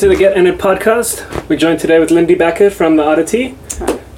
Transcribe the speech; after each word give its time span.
to 0.00 0.08
the 0.08 0.16
Get 0.16 0.34
In 0.34 0.46
It 0.46 0.56
podcast. 0.56 1.46
We're 1.50 1.58
joined 1.58 1.78
today 1.78 1.98
with 1.98 2.10
Lindie 2.10 2.34
Bekker 2.34 2.72
from 2.72 2.96
The 2.96 3.02
Oddity. 3.02 3.50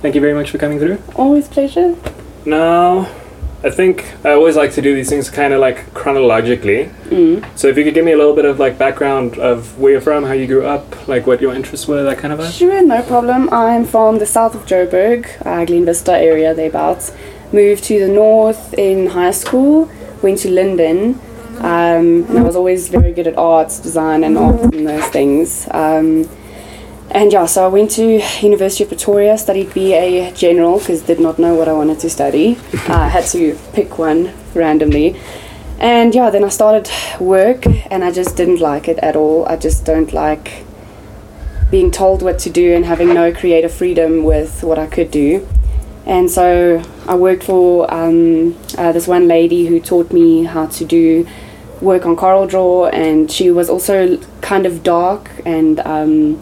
Thank 0.00 0.14
you 0.14 0.20
very 0.20 0.32
much 0.32 0.52
for 0.52 0.58
coming 0.58 0.78
through. 0.78 1.02
Always 1.16 1.48
pleasure. 1.48 1.96
Now, 2.46 3.10
I 3.64 3.70
think 3.70 4.14
I 4.24 4.30
always 4.30 4.54
like 4.54 4.72
to 4.74 4.80
do 4.80 4.94
these 4.94 5.08
things 5.08 5.28
kind 5.28 5.52
of 5.52 5.58
like 5.58 5.92
chronologically. 5.92 6.84
Mm. 7.06 7.58
So 7.58 7.66
if 7.66 7.76
you 7.76 7.82
could 7.82 7.94
give 7.94 8.04
me 8.04 8.12
a 8.12 8.16
little 8.16 8.36
bit 8.36 8.44
of 8.44 8.60
like 8.60 8.78
background 8.78 9.40
of 9.40 9.76
where 9.76 9.90
you're 9.90 10.00
from, 10.00 10.22
how 10.22 10.34
you 10.34 10.46
grew 10.46 10.64
up, 10.64 11.08
like 11.08 11.26
what 11.26 11.40
your 11.40 11.52
interests 11.52 11.88
were, 11.88 12.04
that 12.04 12.18
kind 12.18 12.32
of 12.32 12.38
vibe. 12.38 12.56
Sure, 12.56 12.80
no 12.86 13.02
problem. 13.02 13.52
I'm 13.52 13.84
from 13.84 14.20
the 14.20 14.26
south 14.26 14.54
of 14.54 14.64
Joburg, 14.66 15.44
uh, 15.44 15.64
Glen 15.64 15.84
Vista 15.84 16.16
area, 16.16 16.54
thereabouts. 16.54 17.10
Moved 17.52 17.82
to 17.84 17.98
the 17.98 18.06
north 18.06 18.72
in 18.74 19.08
high 19.08 19.32
school, 19.32 19.90
went 20.22 20.38
to 20.38 20.48
Linden, 20.48 21.20
um, 21.58 22.24
and 22.28 22.38
I 22.38 22.42
was 22.42 22.56
always 22.56 22.88
very 22.88 23.12
good 23.12 23.26
at 23.26 23.36
arts, 23.36 23.78
design, 23.80 24.24
and 24.24 24.36
art 24.36 24.74
and 24.74 24.86
those 24.86 25.06
things. 25.06 25.68
Um, 25.70 26.28
and 27.10 27.30
yeah, 27.30 27.44
so 27.44 27.64
I 27.64 27.68
went 27.68 27.90
to 27.92 28.22
University 28.40 28.84
of 28.84 28.88
Pretoria, 28.88 29.36
studied 29.36 29.74
BA 29.74 30.32
General 30.34 30.78
because 30.78 31.02
did 31.02 31.20
not 31.20 31.38
know 31.38 31.54
what 31.54 31.68
I 31.68 31.72
wanted 31.74 32.00
to 32.00 32.10
study. 32.10 32.58
I 32.88 33.08
had 33.08 33.24
to 33.26 33.58
pick 33.74 33.98
one 33.98 34.32
randomly. 34.54 35.20
And 35.78 36.14
yeah, 36.14 36.30
then 36.30 36.42
I 36.44 36.48
started 36.48 36.90
work 37.20 37.66
and 37.66 38.02
I 38.02 38.12
just 38.12 38.36
didn't 38.36 38.60
like 38.60 38.88
it 38.88 38.98
at 38.98 39.14
all. 39.16 39.44
I 39.46 39.56
just 39.56 39.84
don't 39.84 40.12
like 40.12 40.64
being 41.70 41.90
told 41.90 42.22
what 42.22 42.38
to 42.40 42.50
do 42.50 42.74
and 42.74 42.84
having 42.84 43.12
no 43.12 43.32
creative 43.32 43.72
freedom 43.72 44.24
with 44.24 44.62
what 44.62 44.78
I 44.78 44.86
could 44.86 45.10
do. 45.10 45.46
And 46.06 46.30
so 46.30 46.82
I 47.06 47.14
worked 47.14 47.44
for 47.44 47.92
um, 47.92 48.58
uh, 48.76 48.92
this 48.92 49.06
one 49.06 49.28
lady 49.28 49.66
who 49.66 49.80
taught 49.80 50.12
me 50.12 50.44
how 50.44 50.66
to 50.66 50.84
do 50.84 51.26
work 51.80 52.06
on 52.06 52.16
CorelDRAW, 52.16 52.92
and 52.92 53.30
she 53.30 53.50
was 53.50 53.68
also 53.68 54.16
kind 54.40 54.66
of 54.66 54.82
dark 54.82 55.30
and 55.44 55.80
um, 55.80 56.40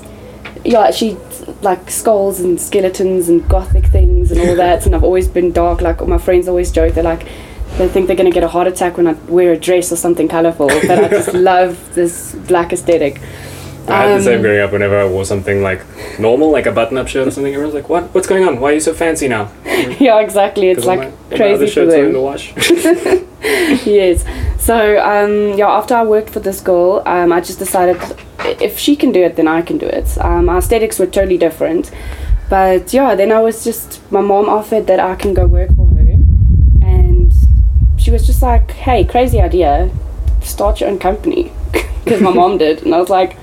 yeah, 0.65 0.91
she 0.91 1.17
like 1.63 1.91
skulls 1.91 2.41
and 2.41 2.61
skeletons 2.61 3.29
and 3.29 3.47
gothic 3.49 3.87
things 3.87 4.31
and 4.31 4.41
all 4.41 4.57
that. 4.57 4.87
And 4.87 4.95
I've 4.95 5.05
always 5.05 5.29
been 5.29 5.53
dark. 5.53 5.81
Like 5.81 6.07
my 6.07 6.19
friends 6.19 6.49
always 6.49 6.71
joke, 6.71 6.95
they're 6.95 7.05
like, 7.05 7.27
they 7.79 7.89
think 7.89 8.07
they're 8.07 8.17
gonna 8.17 8.31
get 8.31 8.43
a 8.43 8.49
heart 8.49 8.67
attack 8.67 8.97
when 8.97 9.07
I 9.07 9.13
wear 9.29 9.53
a 9.53 9.57
dress 9.57 9.93
or 9.93 9.97
something 9.97 10.29
colorful. 10.29 10.69
But 10.69 11.05
I 11.05 11.09
just 11.09 11.33
love 11.35 11.95
this 11.95 12.35
black 12.47 12.73
aesthetic. 12.73 13.21
I 13.89 14.05
had 14.05 14.21
the 14.21 14.23
same 14.23 14.37
Um, 14.37 14.43
growing 14.43 14.61
up 14.61 14.73
whenever 14.73 14.99
I 14.99 15.05
wore 15.07 15.25
something 15.25 15.63
like 15.63 15.81
normal, 16.19 16.51
like 16.51 16.67
a 16.67 16.73
button-up 16.73 17.09
shirt 17.09 17.27
or 17.27 17.31
something. 17.31 17.53
Everyone's 17.53 17.75
like, 17.75 17.89
"What? 17.89 18.15
What's 18.15 18.27
going 18.27 18.47
on? 18.47 18.61
Why 18.61 18.71
are 18.71 18.75
you 18.75 18.81
so 18.81 18.93
fancy 18.95 19.29
now?" 19.29 19.51
yeah, 19.99 20.21
exactly. 20.21 20.69
It's 20.69 20.85
like 20.85 21.01
my- 21.01 21.37
crazy 21.37 21.67
for 21.69 21.83
are 21.83 22.05
in 22.07 22.13
the 22.13 22.21
wash. 22.21 22.53
yes. 23.87 24.25
So 24.59 24.99
um, 24.99 25.59
yeah, 25.59 25.69
after 25.69 25.95
I 25.95 26.05
worked 26.05 26.31
for 26.31 26.41
this 26.41 26.61
girl, 26.61 27.03
um, 27.07 27.33
I 27.33 27.41
just 27.41 27.59
decided 27.59 27.97
if 28.61 28.79
she 28.79 28.97
can 28.97 29.13
do 29.13 29.23
it, 29.23 29.37
then 29.37 29.49
I 29.49 29.63
can 29.63 29.79
do 29.79 29.87
it. 29.87 30.19
Um, 30.19 30.49
our 30.49 30.59
aesthetics 30.59 30.99
were 30.99 31.07
totally 31.07 31.39
different, 31.39 31.91
but 32.49 32.93
yeah, 32.93 33.15
then 33.15 33.33
I 33.33 33.41
was 33.41 33.65
just 33.65 34.01
my 34.13 34.21
mom 34.21 34.49
offered 34.49 34.87
that 34.89 35.01
I 35.01 35.15
can 35.15 35.33
go 35.35 35.47
work 35.47 35.75
for 35.75 35.87
her, 35.87 36.17
and 36.83 37.33
she 37.97 38.11
was 38.11 38.27
just 38.27 38.43
like, 38.43 38.71
"Hey, 38.73 39.05
crazy 39.05 39.41
idea, 39.41 39.91
start 40.43 40.81
your 40.81 40.91
own 40.91 40.99
company," 40.99 41.53
because 42.05 42.21
my 42.21 42.33
mom 42.33 42.59
did, 42.59 42.83
and 42.83 42.95
I 42.95 42.99
was 42.99 43.09
like, 43.09 43.37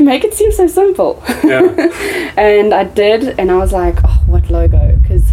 "You 0.00 0.06
make 0.06 0.24
it 0.24 0.34
seem 0.34 0.50
so 0.50 0.66
simple." 0.66 1.22
yeah. 1.44 1.60
and 2.36 2.72
I 2.74 2.84
did, 2.84 3.38
and 3.38 3.50
I 3.50 3.56
was 3.58 3.72
like, 3.72 3.98
oh, 4.04 4.22
what 4.26 4.50
logo? 4.50 4.96
Because 4.96 5.32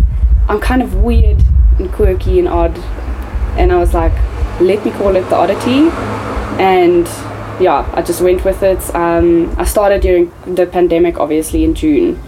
I'm 0.50 0.60
kind 0.60 0.82
of 0.82 0.96
weird 0.96 1.42
and 1.80 1.92
quirky 1.92 2.38
and 2.40 2.48
odd, 2.48 2.78
and 3.58 3.72
I 3.72 3.78
was 3.78 3.94
like, 3.94 4.14
let 4.60 4.84
me 4.86 4.92
call 4.92 5.16
it 5.16 5.30
the 5.30 5.36
oddity, 5.36 5.90
and 6.62 7.08
yeah, 7.62 7.90
I 7.94 8.02
just 8.02 8.22
went 8.22 8.44
with 8.46 8.62
it. 8.62 8.94
Um, 8.94 9.56
I 9.58 9.64
started 9.66 10.02
during 10.02 10.32
the 10.46 10.66
pandemic, 10.66 11.20
obviously 11.20 11.64
in 11.64 11.74
June. 11.74 12.20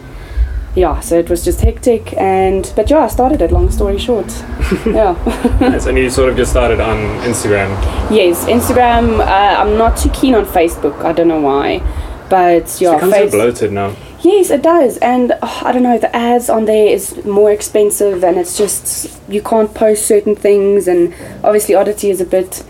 Yeah, 0.75 0.99
so 0.99 1.17
it 1.17 1.29
was 1.29 1.43
just 1.43 1.61
hectic, 1.61 2.13
and 2.15 2.71
but 2.75 2.89
yeah, 2.89 2.99
I 2.99 3.07
started 3.07 3.41
it. 3.41 3.51
Long 3.51 3.71
story 3.71 3.97
short, 3.97 4.27
yeah. 4.85 5.15
Nice. 5.59 5.87
And 5.87 5.97
you 5.97 6.09
sort 6.09 6.29
of 6.29 6.37
just 6.37 6.51
started 6.51 6.79
on 6.79 6.97
Instagram. 7.23 7.69
yes, 8.11 8.45
Instagram. 8.45 9.19
Uh, 9.19 9.61
I'm 9.61 9.77
not 9.77 9.97
too 9.97 10.09
keen 10.11 10.35
on 10.35 10.45
Facebook. 10.45 11.03
I 11.03 11.11
don't 11.11 11.27
know 11.27 11.41
why, 11.41 11.81
but 12.29 12.65
become 12.79 12.99
so 12.99 13.11
Face- 13.11 13.31
bloated 13.31 13.71
now. 13.71 13.95
Yes, 14.21 14.49
it 14.49 14.61
does, 14.61 14.97
and 14.97 15.31
oh, 15.41 15.61
I 15.63 15.71
don't 15.71 15.83
know. 15.83 15.97
The 15.97 16.13
ads 16.13 16.49
on 16.49 16.65
there 16.65 16.87
is 16.87 17.23
more 17.25 17.51
expensive, 17.51 18.23
and 18.23 18.37
it's 18.37 18.57
just 18.57 19.17
you 19.29 19.41
can't 19.41 19.73
post 19.73 20.05
certain 20.05 20.35
things, 20.35 20.87
and 20.87 21.13
obviously 21.43 21.75
Oddity 21.75 22.09
is 22.09 22.19
a 22.19 22.25
bit 22.25 22.63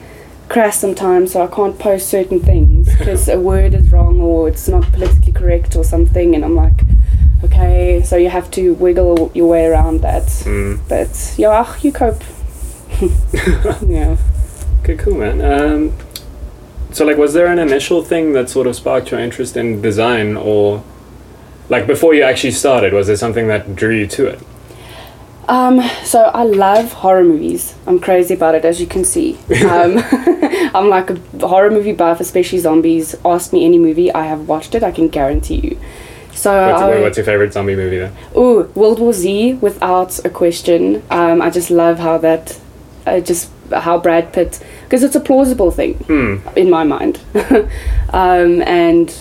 crass 0.48 0.80
sometimes, 0.80 1.34
so 1.34 1.44
I 1.44 1.48
can't 1.48 1.78
post 1.80 2.10
certain 2.10 2.40
things 2.40 2.96
because 2.98 3.28
a 3.28 3.40
word 3.40 3.74
is 3.74 3.92
wrong 3.92 4.20
or 4.20 4.48
it's 4.48 4.68
not 4.68 4.84
politically 4.92 5.34
correct 5.34 5.76
or 5.76 5.84
something, 5.84 6.36
and 6.36 6.46
I'm 6.46 6.56
like, 6.56 6.82
okay, 7.44 8.02
so 8.04 8.16
you 8.16 8.30
have 8.30 8.52
to 8.52 8.74
wiggle 8.76 9.32
your 9.34 9.48
way 9.48 9.66
around 9.66 10.02
that. 10.02 10.24
Mm. 10.24 10.80
But 10.88 11.34
yeah, 11.38 11.76
you 11.82 11.92
cope. 11.92 12.22
yeah. 13.88 14.18
Okay, 14.82 14.98
cool, 14.98 15.16
man. 15.16 15.42
Um, 15.42 15.94
so, 16.92 17.06
like, 17.06 17.18
was 17.18 17.34
there 17.34 17.48
an 17.48 17.60
initial 17.60 18.04
thing 18.04 18.34
that 18.34 18.50
sort 18.50 18.68
of 18.68 18.76
sparked 18.76 19.12
your 19.12 19.20
interest 19.20 19.56
in 19.56 19.82
design, 19.82 20.36
or 20.36 20.84
like 21.70 21.86
before 21.86 22.14
you 22.14 22.24
actually 22.24 22.52
started, 22.52 22.94
was 22.94 23.08
there 23.08 23.16
something 23.16 23.48
that 23.48 23.76
drew 23.76 23.96
you 23.96 24.08
to 24.08 24.28
it? 24.28 24.40
Um, 25.48 25.82
so 26.04 26.24
I 26.26 26.44
love 26.44 26.94
horror 26.94 27.24
movies. 27.24 27.76
I'm 27.88 28.00
crazy 28.00 28.36
about 28.36 28.54
it, 28.56 28.66
as 28.66 28.80
you 28.80 28.86
can 28.88 29.04
see. 29.04 29.38
Um, 29.68 29.98
I'm 30.76 30.90
like 30.90 31.10
a 31.10 31.48
horror 31.48 31.72
movie 31.72 31.94
buff, 31.94 32.20
especially 32.20 32.60
zombies. 32.60 33.16
Ask 33.26 33.52
me 33.52 33.66
any 33.66 33.80
movie, 33.80 34.14
I 34.14 34.26
have 34.26 34.48
watched 34.48 34.76
it. 34.76 34.84
I 34.84 34.92
can 34.92 35.08
guarantee 35.08 35.56
you. 35.56 35.80
So 36.34 36.52
What's, 36.72 36.82
I, 36.82 37.02
what's 37.02 37.18
your 37.18 37.26
favorite 37.26 37.54
zombie 37.54 37.76
movie 37.76 37.98
then? 37.98 38.16
ooh, 38.38 38.72
World 38.76 39.00
War 39.00 39.12
Z, 39.12 39.56
without 39.56 40.24
a 40.24 40.30
question. 40.30 41.02
Um, 41.10 41.42
I 41.42 41.50
just 41.50 41.72
love 41.72 41.98
how 42.00 42.18
that, 42.20 42.60
uh, 43.08 43.20
just 43.20 43.50
how 43.72 43.98
Brad 44.00 44.32
Pitt, 44.34 44.60
because 44.84 45.04
it's 45.04 45.16
a 45.16 45.20
plausible 45.20 45.72
thing 45.72 45.96
Hmm. 46.08 46.36
in 46.56 46.70
my 46.70 46.84
mind. 46.84 47.20
um, 48.14 48.62
and 48.64 49.14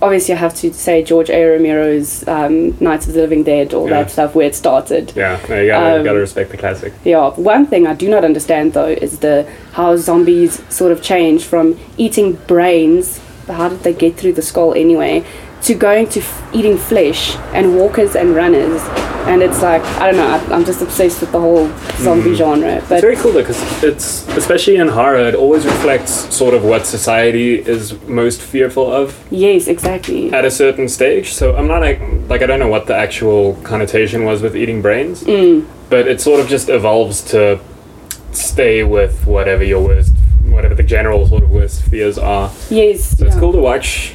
obviously, 0.00 0.34
I 0.34 0.38
have 0.38 0.54
to 0.56 0.72
say 0.72 1.02
George 1.02 1.30
A. 1.30 1.44
Romero's 1.44 2.26
um, 2.28 2.76
Nights 2.80 3.06
of 3.08 3.14
the 3.14 3.20
Living 3.20 3.42
Dead, 3.44 3.74
all 3.74 3.88
Yeah. 3.88 4.02
that 4.02 4.10
stuff, 4.10 4.34
where 4.34 4.46
it 4.46 4.54
started. 4.54 5.12
Yeah, 5.16 5.38
no, 5.48 5.60
you 5.60 5.68
gotta, 5.68 5.96
Um, 5.98 6.04
gotta 6.04 6.18
respect 6.20 6.50
the 6.50 6.56
classic. 6.56 6.92
Yeah, 7.04 7.30
one 7.30 7.66
thing 7.66 7.86
I 7.86 7.94
do 7.94 8.08
not 8.08 8.24
understand 8.24 8.72
though 8.74 8.86
is 8.86 9.18
the 9.18 9.46
how 9.72 9.96
zombies 9.96 10.62
sort 10.68 10.92
of 10.92 11.02
change 11.02 11.44
from 11.44 11.76
eating 11.96 12.38
brains. 12.46 13.20
How 13.48 13.70
did 13.70 13.82
they 13.82 13.94
get 13.94 14.16
through 14.16 14.34
the 14.34 14.42
skull 14.42 14.74
anyway? 14.74 15.24
To 15.64 15.74
going 15.74 16.06
to 16.10 16.20
f- 16.20 16.48
eating 16.54 16.78
flesh 16.78 17.36
and 17.52 17.76
walkers 17.76 18.16
and 18.16 18.34
runners, 18.34 18.80
and 19.26 19.42
it's 19.42 19.60
like 19.60 19.82
I 20.00 20.06
don't 20.12 20.16
know. 20.16 20.26
I, 20.28 20.54
I'm 20.54 20.64
just 20.64 20.80
obsessed 20.80 21.20
with 21.20 21.32
the 21.32 21.40
whole 21.40 21.68
zombie 21.98 22.34
genre. 22.34 22.80
But 22.88 22.92
It's 22.92 23.00
very 23.02 23.16
cool 23.16 23.32
though, 23.32 23.40
because 23.42 23.60
it's 23.82 24.26
especially 24.28 24.76
in 24.76 24.88
horror, 24.88 25.18
it 25.28 25.34
always 25.34 25.66
reflects 25.66 26.12
sort 26.34 26.54
of 26.54 26.64
what 26.64 26.86
society 26.86 27.56
is 27.58 27.92
most 28.06 28.40
fearful 28.40 28.90
of 28.90 29.14
yes, 29.30 29.66
exactly. 29.66 30.32
at 30.32 30.44
a 30.44 30.50
certain 30.50 30.88
stage. 30.88 31.34
So 31.34 31.54
I'm 31.56 31.66
not 31.66 31.82
like, 31.82 32.00
like 32.28 32.40
I 32.42 32.46
don't 32.46 32.60
know 32.60 32.68
what 32.68 32.86
the 32.86 32.94
actual 32.96 33.54
connotation 33.64 34.24
was 34.24 34.40
with 34.40 34.56
eating 34.56 34.80
brains, 34.80 35.24
Mm, 35.24 35.66
but 35.90 36.06
it 36.06 36.20
sort 36.20 36.40
of 36.40 36.48
just 36.48 36.68
evolves 36.70 37.20
to 37.32 37.58
stay 38.32 38.84
with 38.84 39.26
whatever 39.26 39.64
your 39.64 39.84
worst, 39.84 40.14
whatever 40.44 40.74
the 40.74 40.82
general 40.84 41.26
sort 41.26 41.42
of 41.42 41.50
worst 41.50 41.82
fears 41.82 42.16
are. 42.16 42.50
yes. 42.70 43.18
So 43.18 43.26
it's 43.26 43.36
cool 43.36 43.52
to 43.52 43.58
watch 43.60 44.14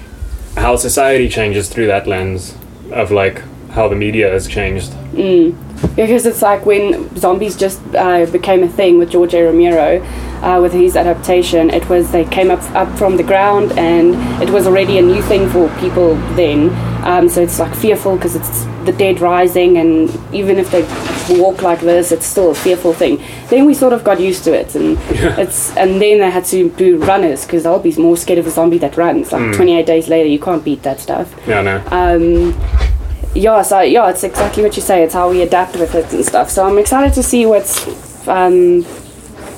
how 0.56 0.76
society 0.76 1.30
changes 1.30 1.70
through 1.70 1.88
that 1.88 2.08
lens 2.08 2.56
of 2.92 3.12
like 3.12 3.42
how 3.72 3.88
the 3.88 3.96
media 3.96 4.30
has 4.30 4.48
changed. 4.48 4.92
Mm. 5.14 5.56
Because 5.96 6.26
it's 6.26 6.42
like 6.42 6.66
when 6.66 7.16
zombies 7.18 7.58
just 7.58 7.82
uh, 7.96 8.26
became 8.28 8.64
a 8.64 8.68
thing 8.68 8.98
with 9.00 9.10
George 9.10 9.34
A. 9.34 9.44
Romero, 9.44 10.02
uh, 10.44 10.60
with 10.62 10.74
his 10.74 10.96
adaptation, 10.96 11.70
it 11.70 11.88
was 11.90 12.12
they 12.12 12.26
came 12.26 12.52
up 12.52 12.62
up 12.76 12.90
from 12.98 13.18
the 13.18 13.24
ground 13.24 13.72
and 13.78 14.14
it 14.44 14.50
was 14.50 14.68
already 14.68 14.98
a 14.98 15.02
new 15.02 15.22
thing 15.24 15.50
for 15.50 15.70
people 15.80 16.16
then. 16.36 16.70
Um, 17.06 17.28
so 17.30 17.42
it's 17.42 17.60
like 17.60 17.74
fearful 17.76 18.16
because 18.16 18.36
it's 18.36 18.64
the 18.86 18.92
dead 18.94 19.20
rising, 19.20 19.78
and 19.78 20.10
even 20.34 20.58
if 20.58 20.72
they 20.72 20.84
walk 21.40 21.62
like 21.62 21.80
this, 21.82 22.12
it's 22.12 22.26
still 22.26 22.52
a 22.52 22.56
fearful 22.56 22.94
thing. 22.94 23.22
Then 23.50 23.66
we 23.66 23.74
sort 23.74 23.94
of 23.94 24.04
got 24.04 24.20
used 24.22 24.44
to 24.46 24.54
it, 24.54 24.76
and 24.76 24.98
it's 25.40 25.76
and 25.78 26.02
then 26.02 26.20
they 26.20 26.30
had 26.32 26.46
to 26.46 26.70
do 26.72 26.98
runners 26.98 27.46
because 27.46 27.64
they'll 27.64 27.80
be 27.80 27.94
more 27.98 28.16
scared 28.18 28.40
of 28.40 28.48
a 28.48 28.52
zombie 28.52 28.78
that 28.80 28.96
runs. 28.98 29.32
Like 29.32 29.42
Mm. 29.42 29.56
28 29.56 29.86
days 29.86 30.08
later, 30.08 30.28
you 30.30 30.40
can't 30.40 30.64
beat 30.64 30.84
that 30.84 31.00
stuff. 31.00 31.34
Yeah, 31.48 31.62
no. 31.62 31.76
Um, 31.92 32.56
yeah, 33.36 33.62
so 33.64 33.82
yeah, 33.82 34.10
it's 34.10 34.24
exactly 34.24 34.64
what 34.64 34.76
you 34.76 34.82
say. 34.82 35.04
It's 35.04 35.14
how 35.14 35.30
we 35.30 35.42
adapt 35.42 35.76
with 35.76 35.96
it 35.96 36.12
and 36.14 36.24
stuff. 36.26 36.50
So 36.50 36.66
I'm 36.66 36.78
excited 36.78 37.14
to 37.16 37.24
see 37.24 37.46
what's 37.46 37.86
um, 38.28 38.86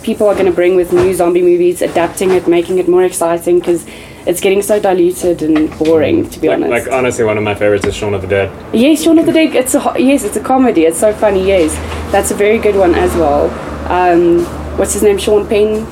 people 0.06 0.28
are 0.28 0.34
going 0.36 0.46
to 0.46 0.52
bring 0.52 0.76
with 0.76 0.94
new 0.94 1.14
zombie 1.14 1.42
movies, 1.42 1.82
adapting 1.82 2.30
it, 2.32 2.48
making 2.48 2.78
it 2.78 2.88
more 2.88 3.04
exciting 3.04 3.60
because 3.60 3.86
it's 4.28 4.40
getting 4.40 4.62
so 4.62 4.80
diluted 4.80 5.42
and 5.42 5.70
boring. 5.80 6.30
To 6.30 6.40
be 6.40 6.48
Like, 6.48 6.58
honest, 6.62 6.72
like 6.88 6.94
honestly, 6.96 7.24
one 7.26 7.38
of 7.38 7.44
my 7.44 7.56
favorites 7.56 7.86
is 7.86 7.96
Shaun 7.96 8.14
of 8.14 8.22
the 8.22 8.28
Dead. 8.28 8.50
yes, 8.74 9.04
Shaun 9.04 9.18
of 9.20 9.26
the 9.26 9.34
Dead. 9.34 9.56
It's 9.56 9.74
a 9.76 9.96
yes, 9.98 10.24
it's 10.24 10.38
a 10.38 10.44
comedy. 10.44 10.86
It's 10.86 11.00
so 11.00 11.12
funny. 11.14 11.46
Yes, 11.46 11.74
that's 12.12 12.32
a 12.32 12.36
very 12.36 12.60
good 12.60 12.76
one 12.76 12.94
as 12.96 13.14
well. 13.16 13.50
Um, 13.92 14.46
what's 14.78 14.94
his 14.94 15.04
name? 15.04 15.18
Sean 15.18 15.48
Penn. 15.48 15.84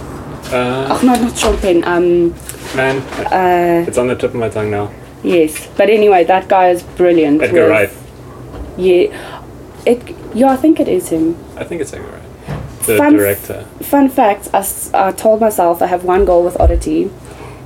Uh, 0.54 0.88
Oh 0.92 1.02
no, 1.06 1.14
not 1.16 1.38
Sean 1.38 1.58
Penn. 1.58 1.84
Um, 1.84 2.08
man, 2.76 2.98
uh, 3.34 3.86
it's 3.88 3.98
on 3.98 4.08
the 4.08 4.16
tip 4.16 4.32
of 4.32 4.36
my 4.36 4.50
tongue 4.50 4.70
now. 4.72 4.92
Yes, 5.24 5.68
but 5.78 5.90
anyway, 5.90 6.24
that 6.26 6.48
guy 6.48 6.70
is 6.70 6.84
brilliant. 6.84 7.42
Edgar 7.42 7.62
with- 7.62 7.70
Wright. 7.72 7.90
Yeah, 8.78 9.42
it. 9.86 10.00
Yeah, 10.36 10.52
I 10.52 10.58
think 10.58 10.80
it 10.80 10.88
is 10.88 11.10
him. 11.10 11.36
I 11.56 11.64
think 11.64 11.82
it's 11.82 11.94
Edgar 11.94 12.08
Wright. 12.12 12.23
The 12.86 12.98
Fun- 12.98 13.14
director. 13.14 13.66
Fun 13.82 14.10
fact: 14.10 14.50
I, 14.54 14.60
s- 14.60 14.92
I 14.94 15.12
told 15.12 15.40
myself 15.42 15.82
I 15.82 15.88
have 15.88 16.04
one 16.04 16.26
goal 16.26 16.44
with 16.44 16.60
Oddity, 16.60 17.10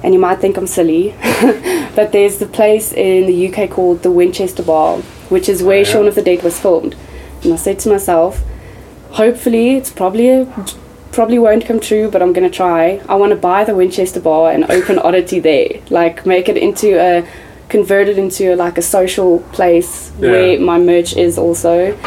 and 0.04 0.14
you 0.14 0.19
might 0.19 0.40
think 0.40 0.58
I'm 0.58 0.68
silly, 0.68 1.16
but 1.96 2.12
there's 2.12 2.38
the 2.38 2.46
place 2.46 2.92
in 2.94 3.25
the 3.25 3.48
UK 3.54 3.69
called 3.69 4.04
the 4.04 4.12
Winchester 4.12 4.64
Bar, 4.64 4.98
which 5.30 5.50
is 5.50 5.64
where 5.64 5.80
Yeah. 5.80 5.84
Shaun 5.86 6.08
of 6.08 6.16
the 6.16 6.22
Dead 6.22 6.44
was 6.44 6.60
filmed. 6.60 6.96
And 7.44 7.54
I 7.54 7.56
said 7.56 7.80
to 7.80 7.90
myself, 7.90 8.44
hopefully 9.12 9.75
it's 9.75 9.92
probably 9.92 10.30
a, 10.30 10.46
probably 11.12 11.40
won't 11.40 11.66
come 11.66 11.80
true, 11.80 12.10
but 12.12 12.22
I'm 12.22 12.34
gonna 12.34 12.50
try. 12.50 13.02
I 13.10 13.16
want 13.16 13.31
to 13.31 13.36
buy 13.36 13.64
the 13.64 13.75
Winchester 13.75 14.19
Bar 14.19 14.52
and 14.52 14.69
open 14.69 15.00
Oddity 15.00 15.40
there, 15.40 15.69
like 15.90 16.25
make 16.25 16.50
it 16.50 16.58
into 16.58 17.00
a 17.00 17.28
convert 17.69 18.08
it 18.08 18.18
into 18.18 18.56
like 18.56 18.78
a 18.78 18.81
social 18.81 19.40
place 19.52 20.12
Yeah. 20.19 20.31
where 20.31 20.60
my 20.60 20.78
merch 20.80 21.16
is 21.18 21.38
also. 21.38 21.98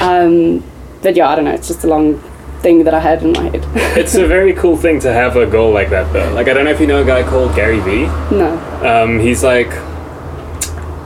Um, 0.00 0.64
but 1.02 1.16
yeah, 1.16 1.28
I 1.28 1.34
don't 1.36 1.44
know. 1.44 1.52
It's 1.52 1.68
just 1.68 1.84
a 1.84 1.88
long 1.88 2.22
thing 2.62 2.84
that 2.84 2.94
I 2.94 3.00
had 3.00 3.22
in 3.22 3.32
my 3.32 3.48
head. 3.50 3.64
It's 3.98 4.14
a 4.14 4.26
very 4.26 4.52
cool 4.54 4.76
thing 4.76 5.00
to 5.00 5.12
have 5.12 5.36
a 5.36 5.46
goal 5.46 5.72
like 5.72 5.90
that, 5.90 6.12
though. 6.12 6.32
Like, 6.34 6.48
I 6.48 6.54
don't 6.54 6.64
know 6.64 6.70
if 6.70 6.80
you 6.80 6.86
know 6.86 7.02
a 7.02 7.04
guy 7.04 7.22
called 7.22 7.54
Gary 7.54 7.80
Vee. 7.80 8.04
no. 8.36 8.50
Um, 8.84 9.18
he's 9.18 9.42
like 9.42 9.70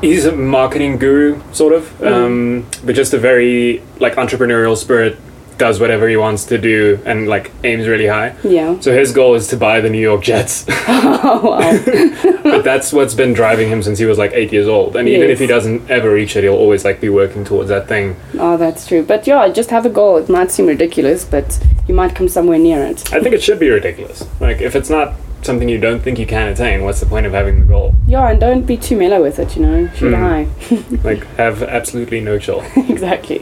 he's 0.01 0.27
a 0.27 0.33
marketing 0.33 0.99
guru, 0.99 1.41
sort 1.53 1.73
of, 1.73 1.85
Mm. 2.01 2.13
um, 2.13 2.67
but 2.85 2.95
just 2.95 3.15
a 3.15 3.19
very 3.19 3.83
like 3.99 4.17
entrepreneurial 4.17 4.77
spirit. 4.77 5.17
Does 5.59 5.79
whatever 5.79 6.09
he 6.09 6.17
wants 6.17 6.45
to 6.47 6.59
do 6.59 6.99
and 7.07 7.29
like 7.29 7.53
aims 7.63 7.87
really 7.87 8.07
high. 8.09 8.35
Yeah. 8.43 8.81
So 8.81 8.93
his 8.93 9.13
goal 9.13 9.35
is 9.35 9.47
to 9.49 9.57
buy 9.57 9.81
the 9.81 9.89
New 9.91 10.01
York 10.01 10.23
Jets, 10.23 10.65
Oh 10.89 11.41
wow. 11.45 12.41
but 12.43 12.63
that's 12.65 12.93
what's 12.93 13.15
been 13.15 13.33
driving 13.33 13.69
him 13.69 13.83
since 13.83 13.99
he 13.99 14.05
was 14.05 14.19
like 14.19 14.33
eight 14.33 14.53
years 14.53 14.67
old. 14.69 14.97
And 14.97 15.09
even 15.09 15.31
if 15.31 15.39
he 15.39 15.47
doesn't 15.47 15.89
ever 15.91 16.11
reach 16.13 16.35
it, 16.37 16.43
he'll 16.45 16.55
always 16.57 16.85
like 16.85 17.01
be 17.01 17.09
working 17.09 17.45
towards 17.45 17.69
that 17.69 17.87
thing. 17.89 18.17
oh, 18.39 18.57
that's 18.57 18.87
true. 18.87 19.03
But 19.05 19.27
yeah, 19.27 19.49
just 19.49 19.71
have 19.71 19.87
a 19.87 19.91
goal. 19.91 20.17
It 20.17 20.29
might 20.29 20.51
seem 20.51 20.67
ridiculous, 20.67 21.25
but 21.25 21.59
you 21.89 21.95
might 21.95 22.15
come 22.15 22.29
somewhere 22.29 22.59
near 22.59 22.83
it. 22.85 23.13
I 23.13 23.21
think 23.21 23.35
it 23.35 23.43
should 23.43 23.61
be 23.61 23.69
ridiculous. 23.71 24.27
Like 24.41 24.61
if 24.61 24.75
it's 24.75 24.91
not 24.91 25.15
something 25.43 25.69
you 25.69 25.79
don't 25.79 26.01
think 26.01 26.19
you 26.19 26.27
can 26.27 26.49
attain, 26.49 26.83
what's 26.85 27.01
the 27.01 27.07
point 27.07 27.27
of 27.27 27.33
having 27.33 27.61
the 27.61 27.67
goal? 27.67 27.95
Yeah, 28.07 28.31
and 28.31 28.41
don't 28.41 28.63
be 28.67 28.77
too 28.77 28.97
mellow 28.97 29.23
with 29.23 29.39
it. 29.39 29.57
You 29.57 29.63
know, 29.63 29.89
shoot 29.95 30.15
Mm. 30.15 30.19
high. 30.19 31.05
Like 31.05 31.25
have 31.37 31.63
absolutely 31.63 32.21
no 32.21 32.39
chill. 32.39 32.63
exactly. 32.77 33.41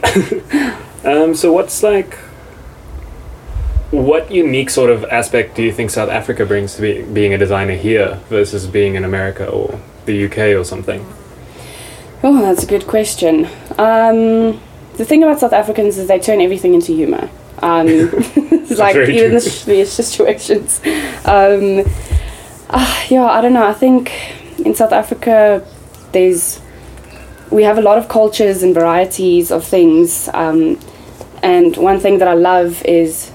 Um, 1.03 1.35
so 1.35 1.51
what's 1.51 1.83
like 1.83 2.17
what 3.93 4.31
unique 4.31 4.71
sort 4.71 4.89
of 4.89 5.03
aspect 5.05 5.55
do 5.55 5.61
you 5.61 5.71
think 5.71 5.91
South 5.91 6.09
Africa 6.09 6.45
brings 6.45 6.75
to 6.75 6.81
be, 6.81 7.03
being 7.03 7.33
a 7.33 7.37
designer 7.37 7.75
here 7.75 8.19
versus 8.27 8.65
being 8.65 8.95
in 8.95 9.03
America 9.03 9.47
or 9.47 9.79
the 10.05 10.25
UK 10.25 10.37
or 10.59 10.63
something? 10.63 11.05
Oh, 12.23 12.41
that's 12.41 12.63
a 12.63 12.65
good 12.65 12.87
question. 12.87 13.45
Um, 13.77 14.59
the 14.97 15.05
thing 15.05 15.23
about 15.23 15.39
South 15.39 15.53
Africans 15.53 15.97
is 15.97 16.07
they 16.07 16.19
turn 16.19 16.41
everything 16.41 16.73
into 16.73 16.91
humor. 16.91 17.29
Um, 17.59 17.87
it's 17.87 18.71
like 18.79 18.95
even 18.95 19.31
the 19.31 19.37
shittiest 19.37 19.87
situations. 19.87 20.81
Um, 21.25 21.83
ah, 22.69 23.05
yeah, 23.09 23.25
I 23.25 23.41
don't 23.41 23.53
know. 23.53 23.67
I 23.67 23.73
think 23.73 24.11
in 24.65 24.73
South 24.73 24.91
Africa, 24.91 25.65
there's 26.13 26.61
we 27.51 27.61
have 27.61 27.77
a 27.77 27.81
lot 27.81 27.99
of 27.99 28.09
cultures 28.09 28.63
and 28.63 28.73
varieties 28.73 29.51
of 29.51 29.63
things. 29.63 30.29
Um, 30.33 30.79
and 31.43 31.77
one 31.77 31.99
thing 31.99 32.17
that 32.19 32.27
I 32.27 32.33
love 32.33 32.83
is 32.85 33.31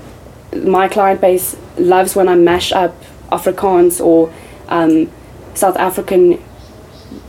my 0.56 0.88
client 0.88 1.20
base 1.20 1.56
loves 1.78 2.16
when 2.16 2.28
I 2.28 2.34
mash 2.34 2.72
up 2.72 2.94
Afrikaans 3.30 4.04
or 4.04 4.32
um, 4.68 5.10
South 5.54 5.76
African 5.76 6.42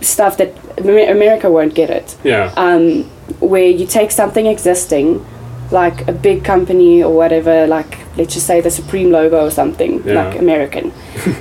stuff 0.02 0.38
that 0.38 0.54
America 0.80 1.52
won't 1.52 1.76
get 1.76 1.90
it. 1.90 2.18
Yeah. 2.24 2.54
Um, 2.56 3.04
where 3.40 3.66
you 3.70 3.86
take 3.86 4.12
something 4.12 4.46
existing, 4.46 5.26
like 5.72 6.08
a 6.08 6.14
big 6.14 6.44
company 6.44 7.04
or 7.04 7.14
whatever, 7.16 7.68
like 7.68 7.98
let's 8.18 8.34
just 8.34 8.48
say 8.48 8.62
the 8.62 8.72
Supreme 8.72 9.12
logo 9.12 9.46
or 9.46 9.52
something, 9.52 10.02
Yeah. 10.06 10.24
like 10.24 10.40
American, 10.40 10.92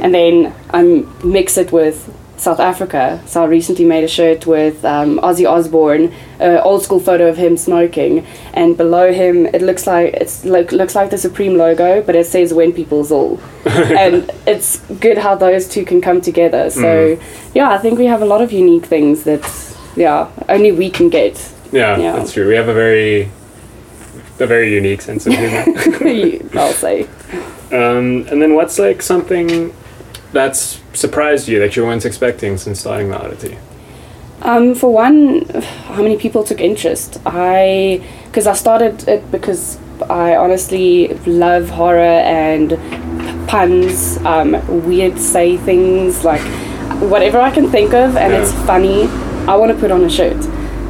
and 0.03 0.13
then 0.15 0.53
um, 0.71 1.17
mix 1.25 1.57
it 1.57 1.73
with 1.73 1.97
South 2.39 2.61
Africa. 2.61 3.21
So 3.27 3.43
I 3.43 3.47
recently 3.47 3.85
made 3.85 4.05
a 4.05 4.09
shirt 4.09 4.47
with 4.47 4.85
um, 4.85 5.19
Ozzy 5.19 5.49
Osbourne, 5.49 6.15
uh, 6.41 6.61
old 6.63 6.83
school 6.83 7.01
photo 7.01 7.29
of 7.29 7.37
him 7.37 7.57
smoking, 7.57 8.25
and 8.55 8.77
below 8.77 9.13
him 9.13 9.47
it 9.47 9.61
looks 9.61 9.87
like 9.87 10.15
it's 10.15 10.45
look, 10.45 10.73
looks 10.73 10.95
like 10.95 11.11
the 11.11 11.19
Supreme 11.19 11.57
logo, 11.57 12.01
but 12.03 12.15
it 12.15 12.27
says 12.27 12.55
"When 12.55 12.73
People's 12.73 13.11
All," 13.19 13.41
and 13.67 14.31
it's 14.47 14.79
good 15.01 15.19
how 15.19 15.35
those 15.35 15.69
two 15.69 15.85
can 15.85 16.01
come 16.01 16.21
together. 16.21 16.71
So 16.71 17.19
yeah, 17.55 17.71
I 17.71 17.79
think 17.79 17.99
we 17.99 18.07
have 18.07 18.23
a 18.23 18.27
lot 18.27 18.41
of 18.41 18.53
unique 18.53 18.87
things 18.87 19.25
that 19.25 19.43
yeah 19.97 20.31
only 20.49 20.73
we 20.73 20.91
can 20.91 21.09
get. 21.09 21.35
yeah, 21.73 21.99
yeah. 21.99 22.13
that's 22.13 22.33
true. 22.33 22.47
We 22.49 22.55
have 22.55 22.69
a 22.69 22.75
very 22.75 23.31
a 24.41 24.47
very 24.47 24.73
unique 24.73 25.03
sense 25.03 25.27
of 25.27 25.33
humor. 25.33 25.65
I'll 26.59 26.73
say. 26.73 27.09
um, 27.73 28.27
and 28.31 28.41
then 28.41 28.55
what's 28.55 28.79
like 28.79 29.03
something 29.03 29.75
that's 30.33 30.81
surprised 30.99 31.49
you 31.49 31.59
that 31.61 31.77
you 31.77 31.85
weren't 31.85 32.05
expecting 32.05 32.57
since 32.59 32.81
starting 32.81 33.09
the 33.11 33.19
oddity? 33.19 33.59
Um, 34.43 34.75
for 34.75 34.93
one, 34.93 35.45
how 35.89 36.03
many 36.03 36.17
people 36.17 36.45
took 36.45 36.61
interest? 36.61 37.19
I 37.27 38.01
because 38.27 38.47
I 38.47 38.53
started 38.55 39.09
it 39.09 39.31
because 39.33 39.79
I 40.09 40.37
honestly 40.37 41.09
love 41.27 41.71
horror 41.71 41.99
and 42.01 42.71
puns, 43.49 44.19
um, 44.19 44.53
weird 44.87 45.19
say 45.19 45.57
things 45.57 46.25
like 46.25 46.43
whatever 47.01 47.39
I 47.39 47.51
can 47.51 47.69
think 47.71 47.93
of, 47.95 48.17
and 48.17 48.33
Yeah. 48.33 48.41
it's 48.43 48.53
funny. 48.65 49.09
I 49.49 49.57
want 49.57 49.73
to 49.73 49.79
put 49.79 49.91
on 49.91 50.05
a 50.05 50.11
shirt. 50.11 50.37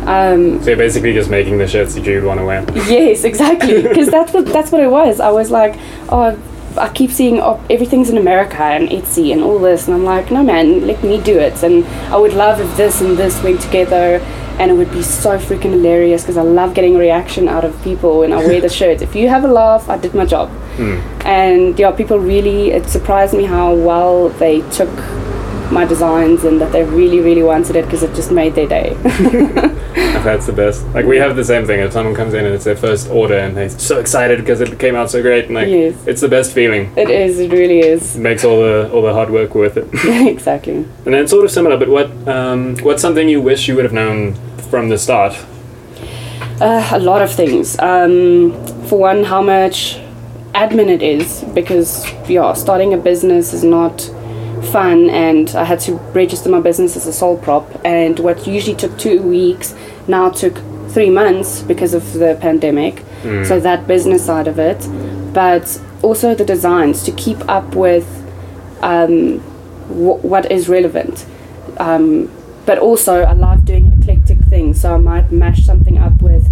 Um, 0.06 0.60
So 0.62 0.70
you're 0.70 0.76
basically 0.76 1.12
just 1.12 1.30
making 1.30 1.58
the 1.58 1.66
shirts 1.68 1.94
that 1.94 2.04
you 2.04 2.24
want 2.24 2.40
to 2.40 2.44
wear. 2.46 2.64
yes, 2.88 3.24
exactly. 3.24 3.82
Because 3.82 4.08
that's 4.08 4.32
what 4.32 4.46
that's 4.46 4.70
what 4.72 4.82
it 4.82 4.90
was. 4.90 5.20
I 5.20 5.30
was 5.30 5.50
like, 5.50 5.74
oh, 6.10 6.36
I 6.78 6.88
keep 6.92 7.10
seeing 7.10 7.40
oh, 7.40 7.62
everything's 7.68 8.10
in 8.10 8.18
America 8.18 8.62
and 8.62 8.88
Etsy 8.88 9.32
and 9.32 9.42
all 9.42 9.58
this, 9.58 9.86
and 9.86 9.94
I'm 9.94 10.04
like, 10.04 10.30
no 10.30 10.42
man, 10.42 10.86
let 10.86 11.02
me 11.02 11.20
do 11.20 11.38
it. 11.38 11.62
And 11.62 11.84
I 12.12 12.16
would 12.16 12.34
love 12.34 12.60
if 12.60 12.76
this 12.76 13.00
and 13.00 13.16
this 13.16 13.42
went 13.42 13.60
together, 13.60 14.20
and 14.58 14.70
it 14.70 14.74
would 14.74 14.90
be 14.90 15.02
so 15.02 15.38
freaking 15.38 15.70
hilarious 15.70 16.22
because 16.22 16.36
I 16.36 16.42
love 16.42 16.74
getting 16.74 16.96
reaction 16.96 17.48
out 17.48 17.64
of 17.64 17.80
people 17.82 18.20
when 18.20 18.32
I 18.32 18.38
wear 18.38 18.60
the 18.60 18.68
shirt. 18.78 19.02
If 19.02 19.14
you 19.14 19.28
have 19.28 19.44
a 19.44 19.48
laugh, 19.48 19.88
I 19.88 19.98
did 19.98 20.14
my 20.14 20.26
job. 20.26 20.48
Hmm. 20.76 20.98
And 21.26 21.78
yeah, 21.78 21.92
people 21.92 22.18
really 22.18 22.70
it 22.70 22.88
surprised 22.88 23.34
me 23.34 23.44
how 23.44 23.74
well 23.74 24.28
they 24.30 24.62
took 24.70 24.90
my 25.70 25.84
designs 25.84 26.44
and 26.44 26.60
that 26.60 26.72
they 26.72 26.82
really 26.84 27.20
really 27.20 27.42
wanted 27.42 27.76
it 27.76 27.84
because 27.84 28.02
it 28.02 28.14
just 28.14 28.30
made 28.30 28.54
their 28.54 28.66
day. 28.66 28.94
That's 30.24 30.46
the 30.46 30.52
best. 30.52 30.84
Like 30.88 31.06
we 31.06 31.16
have 31.18 31.36
the 31.36 31.44
same 31.44 31.66
thing. 31.66 31.80
If 31.80 31.92
someone 31.92 32.14
comes 32.14 32.34
in 32.34 32.44
and 32.44 32.54
it's 32.54 32.64
their 32.64 32.76
first 32.76 33.08
order 33.08 33.38
and 33.38 33.56
they're 33.56 33.68
so 33.70 33.98
excited 34.00 34.38
because 34.40 34.60
it 34.60 34.78
came 34.78 34.96
out 34.96 35.10
so 35.10 35.22
great, 35.22 35.46
and 35.46 35.54
like 35.54 35.68
Yes. 35.68 35.94
it's 36.06 36.20
the 36.20 36.28
best 36.28 36.52
feeling. 36.52 36.92
it 36.96 37.10
is, 37.10 37.38
it 37.38 37.52
really 37.52 37.80
is. 37.80 38.16
It 38.16 38.20
makes 38.20 38.44
all 38.44 38.60
the 38.60 38.90
all 38.92 39.02
the 39.02 39.12
hard 39.12 39.30
work 39.30 39.54
worth 39.54 39.76
it. 39.76 39.86
exactly. 40.28 40.86
And 41.04 41.14
then 41.14 41.28
sort 41.28 41.44
of 41.44 41.50
similar, 41.50 41.76
but 41.76 41.88
what 41.88 42.10
um, 42.28 42.76
what's 42.78 43.02
something 43.02 43.28
you 43.28 43.40
wish 43.40 43.68
you 43.68 43.74
would 43.76 43.84
have 43.84 43.92
known 43.94 44.34
from 44.70 44.88
the 44.88 44.98
start? 44.98 45.34
Uh, 46.60 46.88
a 46.92 46.98
lot 46.98 47.22
of 47.22 47.30
things. 47.32 47.78
Um, 47.78 48.52
for 48.86 48.98
one, 48.98 49.24
how 49.24 49.40
much 49.42 49.98
admin 50.54 50.88
it 50.88 51.02
is 51.02 51.44
because 51.54 52.04
yeah, 52.28 52.52
starting 52.54 52.92
a 52.94 52.96
business 52.96 53.52
is 53.52 53.62
not 53.62 54.10
fun, 54.68 55.10
and 55.10 55.50
I 55.56 55.64
had 55.64 55.80
to 55.80 55.94
register 56.14 56.48
my 56.48 56.60
business 56.60 56.96
as 56.96 57.06
a 57.06 57.12
sole 57.12 57.36
prop, 57.38 57.66
and 57.84 58.18
what 58.20 58.46
usually 58.46 58.76
took 58.76 58.96
two 58.98 59.20
weeks 59.22 59.74
now 60.06 60.30
took 60.30 60.54
three 60.88 61.10
months 61.10 61.62
because 61.62 61.94
of 61.94 62.12
the 62.14 62.36
pandemic. 62.40 63.02
So 63.44 63.58
that 63.60 63.86
business 63.86 64.24
side 64.24 64.46
of 64.48 64.58
it, 64.58 64.86
but 65.34 65.80
also 66.02 66.34
the 66.34 66.44
designs 66.44 67.02
to 67.04 67.12
keep 67.12 67.40
up 67.48 67.74
with 67.74 68.06
um, 68.82 69.38
wh- 69.88 70.24
what 70.24 70.50
is 70.52 70.68
relevant. 70.68 71.26
Um, 71.78 72.30
but 72.64 72.78
also, 72.78 73.22
I 73.22 73.32
love 73.32 73.64
doing 73.64 73.92
eclectic 74.00 74.38
things, 74.48 74.80
so 74.80 74.94
I 74.94 74.98
might 74.98 75.32
mash 75.32 75.64
something 75.64 75.98
up 75.98 76.20
with 76.22 76.46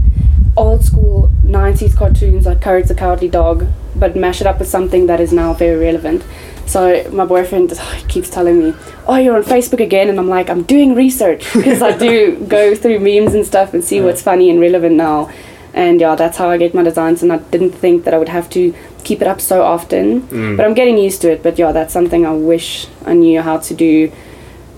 old 0.57 0.83
school 0.85 1.31
90s 1.45 1.95
cartoons 1.95 2.47
like 2.47 2.61
Courage 2.63 2.89
the 2.89 2.95
Cowardly 2.95 3.29
Dog, 3.29 3.67
but 3.95 4.17
mash 4.17 4.41
it 4.41 4.47
up 4.47 4.59
with 4.59 4.69
something 4.69 5.07
that 5.07 5.21
is 5.21 5.33
now 5.33 5.53
very 5.53 5.77
relevant. 5.79 6.25
So 6.67 7.09
my 7.13 7.25
boyfriend 7.25 7.73
keeps 8.09 8.29
telling 8.29 8.59
me, 8.59 8.75
"Oh, 9.07 9.17
you're 9.17 9.37
on 9.37 9.45
Facebook 9.45 9.81
again," 9.81 10.09
and 10.09 10.19
I'm 10.19 10.29
like, 10.29 10.51
"I'm 10.51 10.63
doing 10.65 10.95
research 10.95 11.51
because 11.55 11.81
I 11.83 11.97
do 11.97 12.37
go 12.49 12.75
through 12.75 12.99
memes 13.01 13.35
and 13.35 13.47
stuff 13.47 13.73
and 13.75 13.83
see 13.85 14.01
what's 14.01 14.23
funny 14.23 14.51
and 14.51 14.61
relevant 14.61 14.97
now." 14.97 15.31
And 15.75 16.01
yeah, 16.01 16.15
that's 16.15 16.39
how 16.39 16.49
I 16.49 16.57
get 16.57 16.75
my 16.75 16.83
designs. 16.83 17.23
And 17.23 17.31
I 17.33 17.37
didn't 17.39 17.73
think 17.73 18.05
that 18.05 18.15
I 18.15 18.19
would 18.19 18.31
have 18.31 18.49
to 18.51 18.75
keep 19.05 19.21
it 19.21 19.27
up 19.29 19.41
so 19.43 19.63
often, 19.63 20.23
Mm. 20.23 20.57
but 20.57 20.65
I'm 20.67 20.73
getting 20.75 20.97
used 20.99 21.21
to 21.23 21.31
it. 21.33 21.43
But 21.43 21.59
yeah, 21.59 21.71
that's 21.73 21.93
something 21.93 22.25
I 22.27 22.33
wish 22.33 22.87
I 23.05 23.13
knew 23.13 23.43
how 23.43 23.59
to 23.59 23.75
do 23.75 24.11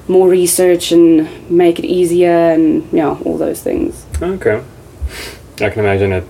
more 0.08 0.28
research 0.28 0.90
and 0.90 1.28
make 1.50 1.78
it 1.78 1.84
easier 1.84 2.50
and 2.52 2.88
yeah, 2.92 3.16
all 3.24 3.38
those 3.38 3.60
things. 3.62 4.04
Okay, 4.20 4.60
I 5.60 5.70
can 5.70 5.80
imagine 5.84 6.12
it- 6.12 6.24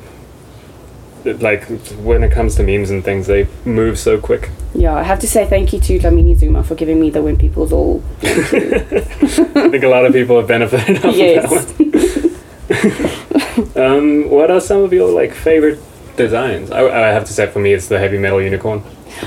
like 1.42 1.64
when 2.02 2.22
it 2.22 2.30
comes 2.30 2.54
to 2.56 2.62
memes 2.62 2.90
and 2.90 3.02
things, 3.04 3.26
they 3.26 3.46
move 3.64 3.98
so 3.98 4.18
quick. 4.18 4.50
Yeah, 4.74 4.94
I 4.94 5.02
have 5.02 5.18
to 5.20 5.28
say 5.28 5.46
thank 5.46 5.72
you 5.72 5.80
to 5.80 5.98
Dlamini 5.98 6.36
Zuma 6.36 6.62
for 6.62 6.74
giving 6.74 7.00
me 7.00 7.10
the 7.10 7.22
When 7.22 7.36
People 7.36 7.66
Zol. 7.66 8.02
I 8.22 9.68
think 9.70 9.82
a 9.82 9.88
lot 9.88 10.04
of 10.04 10.12
people 10.12 10.36
have 10.36 10.46
benefited 10.46 11.04
off 11.04 11.16
yes. 11.16 11.44
of 11.44 11.78
that 11.78 11.78
one. 11.78 12.34
Um, 13.74 14.30
what 14.30 14.50
are 14.50 14.60
some 14.60 14.82
of 14.82 14.92
your 14.92 15.10
like 15.10 15.34
favorite 15.34 15.80
designs? 16.16 16.70
I, 16.70 16.82
I 16.86 17.08
have 17.08 17.24
to 17.26 17.32
say, 17.32 17.46
for 17.48 17.58
me, 17.58 17.72
it's 17.72 17.88
the 17.88 17.98
heavy 17.98 18.18
metal 18.18 18.40
unicorn. 18.40 18.82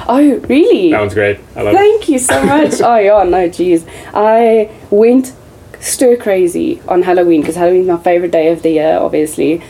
Oh, 0.08 0.38
really? 0.48 0.92
That 0.92 1.00
one's 1.00 1.14
great. 1.14 1.40
I 1.56 1.62
love 1.62 1.74
it. 1.74 1.78
Thank 1.78 2.10
you 2.10 2.20
so 2.20 2.44
much. 2.46 2.74
oh 2.82 2.98
yeah, 2.98 3.24
no, 3.24 3.50
jeez. 3.50 3.88
I 4.14 4.72
went 4.90 5.34
stir 5.80 6.16
crazy 6.16 6.82
on 6.88 7.02
Halloween 7.02 7.42
because 7.42 7.56
Halloween's 7.56 7.88
my 7.88 7.98
favorite 7.98 8.32
day 8.32 8.52
of 8.52 8.62
the 8.62 8.72
year, 8.72 8.98
obviously. 8.98 9.62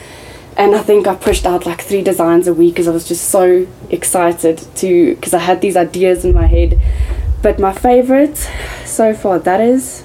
And 0.61 0.75
I 0.75 0.81
think 0.83 1.07
I 1.07 1.15
pushed 1.15 1.45
out 1.47 1.65
like 1.65 1.81
three 1.81 2.03
designs 2.03 2.47
a 2.47 2.53
week 2.53 2.75
because 2.75 2.87
I 2.87 2.91
was 2.91 3.07
just 3.07 3.29
so 3.29 3.65
excited 3.89 4.59
to 4.75 5.15
because 5.15 5.33
I 5.33 5.39
had 5.39 5.59
these 5.61 5.75
ideas 5.75 6.23
in 6.23 6.35
my 6.35 6.45
head. 6.45 6.79
But 7.41 7.57
my 7.57 7.73
favorite 7.73 8.37
so 8.85 9.13
far 9.15 9.39
that 9.39 9.59
is 9.59 10.03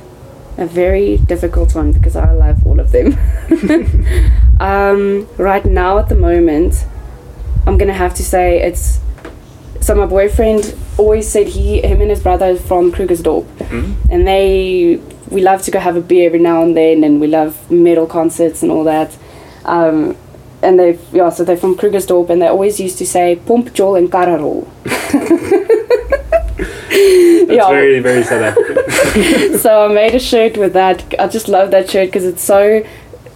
a 0.57 0.65
very 0.65 1.19
difficult 1.19 1.75
one 1.75 1.93
because 1.93 2.17
I 2.17 2.33
love 2.33 2.67
all 2.67 2.81
of 2.81 2.91
them. 2.91 3.09
um, 4.61 5.29
right 5.37 5.65
now 5.67 5.99
at 5.99 6.09
the 6.09 6.15
moment, 6.15 6.87
I'm 7.67 7.77
gonna 7.77 7.93
have 7.93 8.15
to 8.15 8.25
say 8.25 8.63
it's 8.63 9.01
so 9.81 9.95
my 9.95 10.07
boyfriend 10.07 10.75
always 10.97 11.29
said 11.29 11.49
he 11.49 11.83
him 11.83 12.01
and 12.01 12.09
his 12.11 12.23
brother 12.23 12.47
is 12.47 12.63
from 12.63 12.93
Krugersdorp 12.93 13.45
Mhm. 13.59 13.95
and 14.09 14.27
they 14.27 14.99
we 15.29 15.43
love 15.43 15.61
to 15.63 15.71
go 15.71 15.79
have 15.79 15.97
a 15.97 16.01
beer 16.01 16.27
every 16.27 16.39
now 16.39 16.63
and 16.63 16.75
then 16.75 17.05
and 17.05 17.21
we 17.21 17.27
love 17.27 17.71
metal 17.71 18.07
concerts 18.07 18.63
and 18.63 18.73
all 18.73 18.85
that 18.85 19.15
um, 19.67 20.17
and 20.63 20.79
they 20.79 20.99
yeah 21.13 21.29
so 21.31 21.45
they're 21.45 21.57
from 21.57 21.77
Krugersdorp 21.77 22.31
and 22.31 22.41
they 22.43 22.47
always 22.47 22.81
used 22.81 22.99
to 22.99 23.07
say 23.07 23.37
pomp 23.47 23.73
jol 23.75 23.97
and 23.97 24.11
kararol 24.11 24.67
That's 27.47 27.69
very, 27.69 28.01
very 28.01 28.23
South 28.25 28.43
African. 28.43 29.59
so 29.59 29.87
I 29.87 29.93
made 29.93 30.15
a 30.15 30.19
shirt 30.19 30.57
with 30.57 30.73
that. 30.73 31.15
I 31.19 31.29
just 31.29 31.49
love 31.49 31.71
that 31.71 31.91
shirt 31.91 32.09
because 32.09 32.25
it's 32.25 32.43
so 32.43 32.83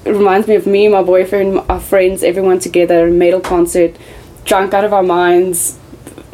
it 0.04 0.10
reminds 0.10 0.48
me 0.48 0.54
of 0.54 0.66
me 0.66 0.88
my 0.88 1.02
boyfriend 1.02 1.58
our 1.68 1.78
friends 1.78 2.22
everyone 2.22 2.58
together 2.58 3.10
metal 3.10 3.40
concert 3.40 3.96
drunk 4.44 4.72
out 4.72 4.84
of 4.84 4.92
our 4.92 5.02
minds 5.02 5.78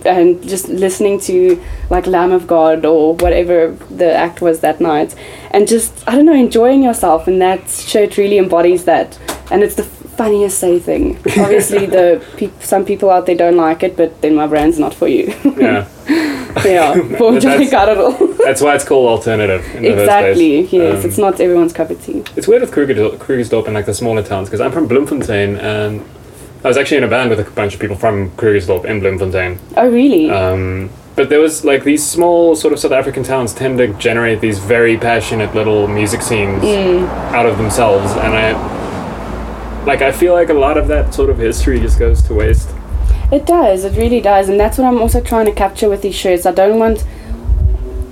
and 0.04 0.42
just 0.48 0.68
listening 0.68 1.18
to 1.20 1.62
like 1.90 2.06
Lamb 2.06 2.32
of 2.32 2.46
God 2.46 2.84
or 2.84 3.14
whatever 3.16 3.72
the 3.90 4.12
act 4.12 4.40
was 4.40 4.60
that 4.60 4.80
night, 4.80 5.14
and 5.50 5.66
just 5.66 6.06
I 6.08 6.14
don't 6.14 6.26
know 6.26 6.34
enjoying 6.34 6.82
yourself, 6.82 7.26
and 7.26 7.40
that 7.42 7.68
shirt 7.68 8.16
really 8.16 8.38
embodies 8.38 8.84
that, 8.84 9.18
and 9.50 9.62
it's 9.62 9.74
the 9.74 9.82
funniest 10.16 10.58
say 10.58 10.78
thing. 10.78 11.16
Obviously, 11.38 11.86
the 11.86 12.24
peop 12.36 12.52
some 12.62 12.84
people 12.84 13.10
out 13.10 13.26
there 13.26 13.36
don't 13.36 13.56
like 13.56 13.82
it, 13.82 13.96
but 13.96 14.20
then 14.22 14.34
my 14.34 14.46
brand's 14.46 14.78
not 14.78 14.94
for 14.94 15.08
you. 15.08 15.26
Yeah, 15.56 15.88
yeah, 16.64 16.94
for 17.18 17.32
But 17.32 17.40
Johnny 17.40 17.66
that's- 17.66 17.70
Carnival. 17.70 18.34
that's 18.44 18.60
why 18.60 18.74
it's 18.74 18.84
called 18.84 19.08
alternative. 19.08 19.64
In 19.74 19.82
the 19.82 19.90
first 19.90 20.00
Exactly. 20.02 20.60
Yes, 20.66 21.04
Um, 21.04 21.08
it's 21.10 21.18
not 21.18 21.40
everyone's 21.40 21.72
cup 21.72 21.90
of 21.90 22.02
tea. 22.04 22.22
It's 22.36 22.48
weird 22.48 22.62
with 22.62 22.72
Kruger- 22.72 22.94
Krugersdorp 23.18 23.66
and 23.66 23.74
like 23.74 23.86
the 23.86 23.94
smaller 23.94 24.22
towns 24.22 24.48
because 24.48 24.60
I'm 24.60 24.72
from 24.72 24.86
Bloemfontein 24.88 25.56
and 25.56 26.02
I 26.64 26.68
was 26.68 26.76
actually 26.76 26.96
in 26.98 27.04
a 27.04 27.08
band 27.08 27.30
with 27.30 27.38
a 27.40 27.44
bunch 27.50 27.74
of 27.74 27.80
people 27.80 27.96
from 27.96 28.30
Krugersdorp 28.32 28.84
in 28.86 29.00
Bloemfontein. 29.00 29.58
Oh 29.76 29.88
really? 29.88 30.30
Um, 30.30 30.90
but 31.14 31.28
there 31.30 31.40
was 31.40 31.64
like 31.64 31.84
these 31.84 32.04
small 32.04 32.54
sort 32.56 32.72
of 32.74 32.78
South 32.78 32.92
African 32.92 33.22
towns 33.22 33.54
tend 33.54 33.78
to 33.78 33.86
generate 33.94 34.40
these 34.40 34.58
very 34.58 34.96
passionate 34.98 35.54
little 35.54 35.86
music 35.88 36.20
scenes 36.22 36.62
Mm. 36.62 37.08
out 37.32 37.46
of 37.46 37.56
themselves, 37.56 38.12
and 38.12 38.34
I 38.34 38.52
like 39.86 40.02
I 40.02 40.12
feel 40.12 40.34
like 40.34 40.48
a 40.50 40.54
lot 40.54 40.76
of 40.76 40.88
that 40.88 41.14
sort 41.14 41.30
of 41.30 41.38
history 41.38 41.80
just 41.80 41.98
goes 41.98 42.22
to 42.22 42.34
waste. 42.34 42.68
It 43.32 43.46
does, 43.46 43.84
it 43.84 43.96
really 43.96 44.20
does, 44.20 44.48
and 44.48 44.58
that's 44.58 44.78
what 44.78 44.86
I'm 44.86 44.98
also 45.00 45.20
trying 45.20 45.46
to 45.46 45.52
capture 45.52 45.88
with 45.88 46.02
these 46.02 46.14
shirts. 46.14 46.46
I 46.46 46.52
don't 46.52 46.78
want, 46.78 47.04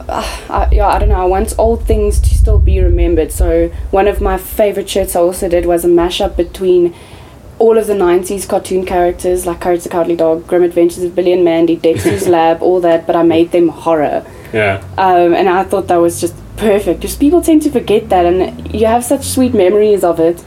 uh, 0.08 0.40
I, 0.50 0.68
yeah, 0.72 0.88
I 0.88 0.98
don't 0.98 1.08
know. 1.08 1.20
I 1.20 1.24
want 1.24 1.54
old 1.58 1.84
things 1.86 2.18
to 2.20 2.34
still 2.34 2.58
be 2.58 2.80
remembered. 2.80 3.30
So 3.32 3.68
one 3.90 4.08
of 4.08 4.20
my 4.20 4.38
favorite 4.38 4.88
shirts 4.88 5.14
I 5.14 5.20
also 5.20 5.48
did 5.48 5.66
was 5.66 5.84
a 5.84 5.88
mashup 5.88 6.36
between 6.36 6.94
all 7.60 7.78
of 7.78 7.86
the 7.86 7.94
'90s 7.94 8.48
cartoon 8.48 8.84
characters 8.84 9.46
like 9.46 9.60
Courage 9.60 9.84
the 9.84 9.88
Cowardly 9.88 10.16
Dog, 10.16 10.46
Grim 10.48 10.64
Adventures 10.64 11.04
of 11.04 11.14
Billy 11.14 11.32
and 11.32 11.44
Mandy, 11.44 11.76
Dexter's 11.76 12.26
Lab, 12.36 12.60
all 12.62 12.80
that, 12.80 13.06
but 13.06 13.14
I 13.14 13.22
made 13.22 13.52
them 13.52 13.68
horror. 13.68 14.24
Yeah, 14.52 14.84
Um, 14.98 15.34
and 15.34 15.48
I 15.48 15.64
thought 15.64 15.88
that 15.88 15.96
was 15.96 16.20
just 16.20 16.34
perfect. 16.56 17.00
Just 17.00 17.18
people 17.18 17.40
tend 17.42 17.62
to 17.62 17.70
forget 17.70 18.08
that, 18.08 18.24
and 18.26 18.72
you 18.74 18.86
have 18.86 19.04
such 19.04 19.24
sweet 19.24 19.54
memories 19.54 20.02
of 20.04 20.18
it. 20.20 20.44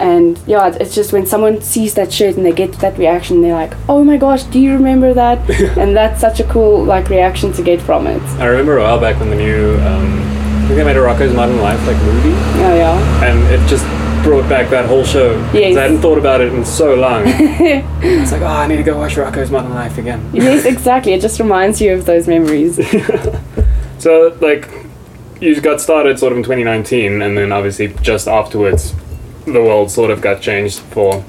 And 0.00 0.38
yeah, 0.46 0.68
it- 0.68 0.76
it's 0.80 0.94
just 0.94 1.12
when 1.12 1.26
someone 1.26 1.60
sees 1.60 1.94
that 1.94 2.12
shirt 2.12 2.36
and 2.36 2.46
they 2.46 2.52
get 2.52 2.72
that 2.80 2.96
reaction, 2.98 3.42
they're 3.42 3.52
like, 3.54 3.72
"Oh 3.88 4.04
my 4.04 4.16
gosh, 4.16 4.44
do 4.44 4.58
you 4.60 4.72
remember 4.72 5.12
that?" 5.14 5.38
and 5.76 5.96
that's 5.96 6.20
such 6.20 6.38
a 6.40 6.44
cool 6.44 6.84
like 6.84 7.08
reaction 7.08 7.52
to 7.54 7.62
get 7.62 7.80
from 7.80 8.06
it. 8.06 8.22
I 8.38 8.46
remember 8.46 8.78
a 8.78 8.82
while 8.82 9.00
back 9.00 9.18
when 9.18 9.30
the 9.30 9.36
new 9.36 9.74
um, 9.80 10.22
I 10.64 10.66
think 10.68 10.76
they 10.76 10.84
made 10.84 10.96
a 10.96 11.00
Rocko's 11.00 11.34
Modern 11.34 11.60
Life 11.60 11.84
like 11.86 11.96
movie, 12.02 12.30
Oh 12.62 12.74
yeah, 12.76 13.24
and 13.24 13.38
it 13.52 13.66
just 13.68 13.84
brought 14.22 14.48
back 14.48 14.68
that 14.70 14.84
whole 14.86 15.04
show 15.04 15.32
Yes. 15.54 15.76
I 15.76 15.82
hadn't 15.82 16.00
thought 16.00 16.18
about 16.18 16.40
it 16.40 16.52
in 16.52 16.64
so 16.64 16.94
long. 16.94 17.22
it's 17.26 18.32
like, 18.32 18.42
oh, 18.42 18.46
I 18.46 18.66
need 18.66 18.76
to 18.76 18.82
go 18.82 18.98
watch 18.98 19.14
Rocko's 19.14 19.50
Modern 19.50 19.72
Life 19.74 19.96
again. 19.96 20.20
yes, 20.34 20.64
exactly. 20.74 21.12
It 21.12 21.20
just 21.22 21.38
reminds 21.40 21.80
you 21.80 21.94
of 21.94 22.04
those 22.04 22.26
memories. 22.28 22.78
So, 23.98 24.36
like, 24.40 24.68
you 25.40 25.60
got 25.60 25.80
started 25.80 26.18
sort 26.18 26.32
of 26.32 26.38
in 26.38 26.44
2019, 26.44 27.22
and 27.22 27.36
then 27.36 27.50
obviously 27.52 27.88
just 28.02 28.28
afterwards, 28.28 28.92
the 29.52 29.62
world 29.62 29.90
sort 29.90 30.10
of 30.10 30.20
got 30.20 30.40
changed 30.40 30.78
for 30.80 31.24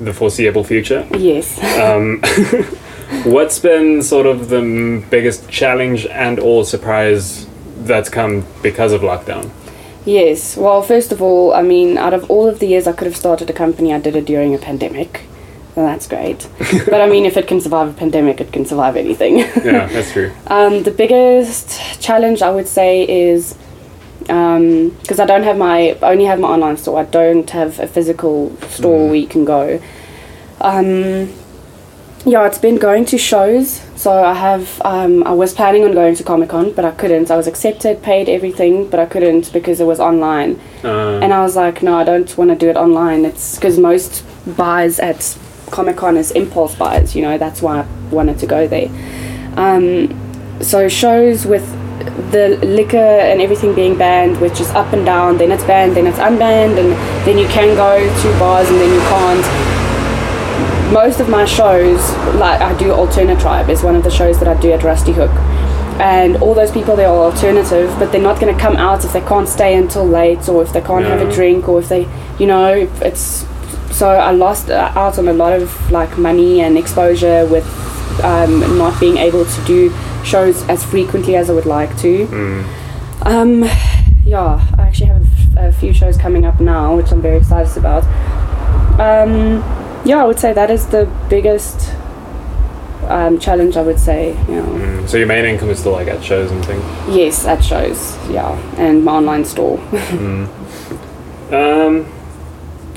the 0.00 0.12
foreseeable 0.12 0.64
future. 0.64 1.06
yes. 1.16 1.58
Um, 1.78 2.20
what's 3.24 3.58
been 3.58 4.02
sort 4.02 4.26
of 4.26 4.48
the 4.48 5.04
biggest 5.10 5.48
challenge 5.48 6.06
and 6.06 6.38
or 6.38 6.64
surprise 6.64 7.46
that's 7.78 8.08
come 8.08 8.44
because 8.62 8.92
of 8.92 9.02
lockdown? 9.02 9.50
Yes. 10.04 10.56
Well, 10.56 10.82
first 10.82 11.12
of 11.12 11.22
all, 11.22 11.54
I 11.54 11.62
mean, 11.62 11.96
out 11.96 12.12
of 12.12 12.30
all 12.30 12.46
of 12.48 12.58
the 12.58 12.66
years 12.66 12.86
I 12.86 12.92
could 12.92 13.06
have 13.06 13.16
started 13.16 13.48
a 13.48 13.52
company, 13.52 13.92
I 13.94 13.98
did 14.00 14.16
it 14.16 14.26
during 14.26 14.54
a 14.54 14.58
pandemic. 14.58 15.22
Well, 15.74 15.86
that's 15.86 16.06
great. 16.06 16.48
but 16.90 17.00
I 17.00 17.08
mean, 17.08 17.24
if 17.24 17.36
it 17.36 17.48
can 17.48 17.60
survive 17.60 17.88
a 17.88 17.92
pandemic, 17.92 18.40
it 18.40 18.52
can 18.52 18.64
survive 18.64 18.96
anything. 18.96 19.38
Yeah, 19.38 19.86
that's 19.86 20.12
true. 20.16 20.32
Um, 20.46 20.82
the 20.82 20.90
biggest 20.90 21.80
challenge 22.00 22.42
I 22.42 22.50
would 22.50 22.68
say 22.68 23.08
is 23.08 23.56
because 24.26 25.20
I 25.20 25.26
don't 25.26 25.42
have 25.44 25.56
my 25.58 25.96
I 26.02 26.12
only 26.12 26.24
have 26.24 26.40
my 26.40 26.48
online 26.48 26.76
store. 26.76 27.00
I 27.00 27.04
don't 27.04 27.48
have 27.50 27.78
a 27.80 27.86
physical 27.86 28.56
store 28.68 29.06
where 29.06 29.14
you 29.16 29.26
can 29.26 29.44
go. 29.44 29.80
Um, 30.60 31.32
yeah, 32.26 32.46
it's 32.46 32.56
been 32.58 32.76
going 32.76 33.04
to 33.06 33.18
shows. 33.18 33.82
So 33.96 34.10
I 34.24 34.32
have 34.32 34.80
um, 34.84 35.22
I 35.24 35.32
was 35.32 35.52
planning 35.52 35.84
on 35.84 35.92
going 35.92 36.14
to 36.14 36.24
Comic 36.24 36.48
Con, 36.48 36.72
but 36.72 36.84
I 36.84 36.90
couldn't. 36.92 37.30
I 37.30 37.36
was 37.36 37.46
accepted, 37.46 38.02
paid 38.02 38.28
everything, 38.30 38.88
but 38.88 38.98
I 38.98 39.04
couldn't 39.06 39.52
because 39.52 39.78
it 39.80 39.84
was 39.86 40.00
online. 40.00 40.58
Uh, 40.82 41.20
And 41.22 41.32
I 41.34 41.42
was 41.42 41.54
like, 41.54 41.82
no, 41.82 41.96
I 41.98 42.04
don't 42.04 42.34
want 42.38 42.50
to 42.50 42.56
do 42.56 42.70
it 42.70 42.76
online. 42.76 43.26
It's 43.26 43.56
because 43.56 43.78
most 43.78 44.24
buys 44.56 44.98
at 45.00 45.36
Comic 45.70 45.96
Con 45.96 46.16
is 46.16 46.30
impulse 46.30 46.74
buys. 46.74 47.14
You 47.14 47.22
know, 47.22 47.36
that's 47.36 47.60
why 47.60 47.80
I 47.80 47.86
wanted 48.10 48.38
to 48.38 48.46
go 48.46 48.66
there. 48.66 48.88
Um, 49.56 50.08
so 50.62 50.88
shows 50.88 51.44
with 51.44 51.66
the 52.30 52.58
liquor 52.62 52.96
and 52.96 53.40
everything 53.40 53.74
being 53.74 53.96
banned, 53.96 54.40
which 54.40 54.60
is 54.60 54.70
up 54.70 54.92
and 54.92 55.04
down. 55.04 55.38
Then 55.38 55.52
it's 55.52 55.64
banned, 55.64 55.96
then 55.96 56.06
it's 56.06 56.18
unbanned, 56.18 56.78
and 56.78 56.92
then 57.26 57.38
you 57.38 57.46
can 57.48 57.76
go 57.76 57.98
to 57.98 58.38
bars 58.38 58.68
and 58.68 58.78
then 58.78 58.92
you 58.92 59.00
can't. 59.00 60.92
Most 60.92 61.20
of 61.20 61.28
my 61.28 61.44
shows, 61.44 62.00
like 62.36 62.60
I 62.60 62.76
do 62.78 62.92
Alternate 62.92 63.40
Tribe, 63.40 63.68
is 63.70 63.82
one 63.82 63.96
of 63.96 64.04
the 64.04 64.10
shows 64.10 64.38
that 64.38 64.48
I 64.48 64.60
do 64.60 64.72
at 64.72 64.82
Rusty 64.82 65.12
Hook 65.12 65.32
and 66.00 66.36
all 66.38 66.54
those 66.54 66.72
people 66.72 66.96
they 66.96 67.04
are 67.04 67.14
all 67.14 67.30
alternative 67.30 67.88
but 68.00 68.10
they're 68.10 68.20
not 68.20 68.40
going 68.40 68.52
to 68.52 68.60
come 68.60 68.74
out 68.76 69.04
if 69.04 69.12
they 69.12 69.20
can't 69.20 69.48
stay 69.48 69.76
until 69.76 70.04
late 70.04 70.48
or 70.48 70.60
if 70.60 70.72
they 70.72 70.80
can't 70.80 71.04
have 71.04 71.20
a 71.20 71.32
drink 71.32 71.68
or 71.68 71.78
if 71.78 71.88
they 71.88 72.08
you 72.40 72.46
know 72.48 72.88
it's 73.00 73.46
so 73.92 74.08
i 74.08 74.32
lost 74.32 74.70
uh, 74.70 74.90
out 74.96 75.18
on 75.20 75.28
a 75.28 75.32
lot 75.32 75.52
of 75.52 75.90
like 75.92 76.18
money 76.18 76.60
and 76.62 76.76
exposure 76.76 77.46
with 77.46 77.64
um, 78.24 78.60
not 78.76 78.98
being 78.98 79.18
able 79.18 79.44
to 79.44 79.64
do 79.64 79.88
shows 80.24 80.62
as 80.68 80.84
frequently 80.84 81.36
as 81.36 81.50
i 81.50 81.52
would 81.52 81.66
like 81.66 81.96
to 81.98 82.26
mm, 82.26 83.26
um, 83.26 83.64
yeah 84.24 84.66
i 84.78 84.82
actually 84.82 85.06
have 85.06 85.26
a 85.56 85.72
few 85.72 85.92
shows 85.92 86.16
coming 86.16 86.44
up 86.44 86.60
now 86.60 86.96
which 86.96 87.12
i'm 87.12 87.22
very 87.22 87.36
excited 87.38 87.76
about 87.76 88.04
um, 89.00 89.62
yeah 90.04 90.22
i 90.22 90.24
would 90.24 90.38
say 90.38 90.52
that 90.52 90.70
is 90.70 90.86
the 90.88 91.04
biggest 91.28 91.94
um, 93.08 93.38
challenge 93.38 93.76
i 93.76 93.82
would 93.82 93.98
say 93.98 94.28
you 94.48 94.56
know 94.56 94.62
mm. 94.62 94.94
So 95.08 95.18
your 95.18 95.26
main 95.26 95.44
income 95.44 95.68
is 95.68 95.80
still 95.80 95.92
like 95.92 96.08
at 96.08 96.24
shows 96.24 96.50
and 96.50 96.64
things. 96.64 96.82
Yes, 97.14 97.44
at 97.44 97.62
shows, 97.62 98.16
yeah, 98.30 98.58
and 98.78 99.04
my 99.04 99.12
online 99.12 99.44
store. 99.44 99.76
Mm. 99.78 100.48
Um, 101.52 102.06